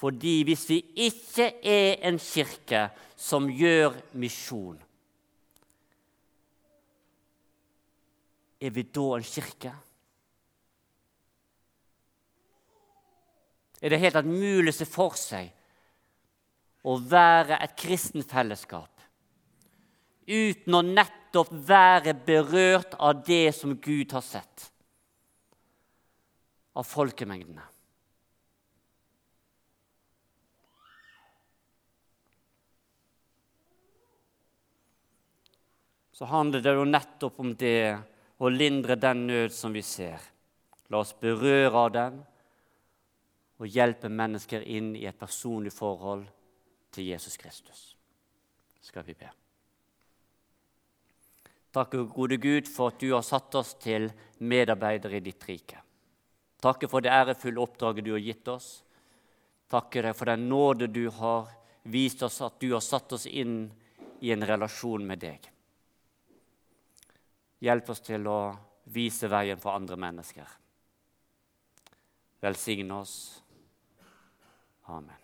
Fordi 0.00 0.40
hvis 0.48 0.62
vi 0.70 0.78
ikke 1.08 1.50
er 1.60 1.98
en 2.08 2.18
kirke 2.22 2.86
som 3.20 3.50
gjør 3.52 3.98
misjon, 4.16 4.78
er 8.60 8.72
vi 8.76 8.84
da 8.92 9.06
en 9.16 9.24
kirke? 9.24 9.72
Er 13.80 13.92
det 13.92 14.00
helt 14.00 14.18
at 14.20 14.28
mulig 14.28 14.74
å 14.74 14.76
se 14.76 14.88
for 14.88 15.16
seg 15.16 15.52
å 16.84 16.96
være 17.00 17.60
et 17.64 17.76
kristent 17.80 18.28
fellesskap 18.28 18.96
uten 20.30 20.76
å 20.76 20.82
nettopp 20.84 21.48
være 21.66 22.12
berørt 22.26 22.92
av 23.00 23.24
det 23.26 23.48
som 23.56 23.72
Gud 23.80 24.12
har 24.16 24.24
sett? 24.24 24.68
Av 26.80 26.86
folkemengdene. 26.88 27.62
Så 36.12 36.28
handler 36.28 36.64
det 36.64 36.72
jo 36.76 36.86
nettopp 36.88 37.40
om 37.40 37.52
det 37.60 37.98
å 38.40 38.48
lindre 38.52 38.96
den 38.96 39.26
nød 39.28 39.52
som 39.56 39.76
vi 39.76 39.82
ser. 39.84 40.24
La 40.88 41.02
oss 41.04 41.12
berøre 41.20 41.82
av 41.82 41.90
den 41.96 42.16
og 43.60 43.68
hjelpe 43.68 44.08
mennesker 44.08 44.64
inn 44.64 44.94
i 44.96 45.04
et 45.08 45.20
personlig 45.20 45.74
forhold 45.76 46.24
til 46.96 47.10
Jesus 47.12 47.36
Kristus. 47.40 47.84
Skal 48.80 49.04
vi 49.04 49.18
be. 49.20 49.28
Takk, 51.76 52.00
gode 52.16 52.40
Gud, 52.40 52.72
for 52.72 52.88
at 52.88 53.04
du 53.04 53.12
har 53.12 53.24
satt 53.24 53.60
oss 53.60 53.76
til 53.84 54.08
medarbeidere 54.40 55.20
i 55.20 55.24
ditt 55.28 55.44
rike. 55.48 55.84
Takke 56.60 56.88
for 56.92 57.00
det 57.00 57.12
ærefulle 57.12 57.62
oppdraget 57.62 58.04
du 58.04 58.12
har 58.12 58.24
gitt 58.24 58.48
oss. 58.52 58.68
Takke 59.70 60.02
deg 60.04 60.16
for 60.16 60.28
den 60.28 60.48
nåde 60.50 60.90
du 60.90 61.06
har 61.16 61.48
vist 61.82 62.22
oss, 62.22 62.40
at 62.44 62.58
du 62.60 62.72
har 62.74 62.84
satt 62.84 63.12
oss 63.16 63.26
inn 63.26 63.70
i 64.20 64.32
en 64.34 64.44
relasjon 64.44 65.06
med 65.06 65.22
deg. 65.22 65.46
Hjelp 67.64 67.92
oss 67.92 68.04
til 68.04 68.26
å 68.28 68.40
vise 68.92 69.28
veien 69.30 69.60
for 69.60 69.76
andre 69.76 69.96
mennesker. 70.00 70.58
Velsigne 72.40 73.00
oss. 73.00 73.16
Amen. 74.88 75.19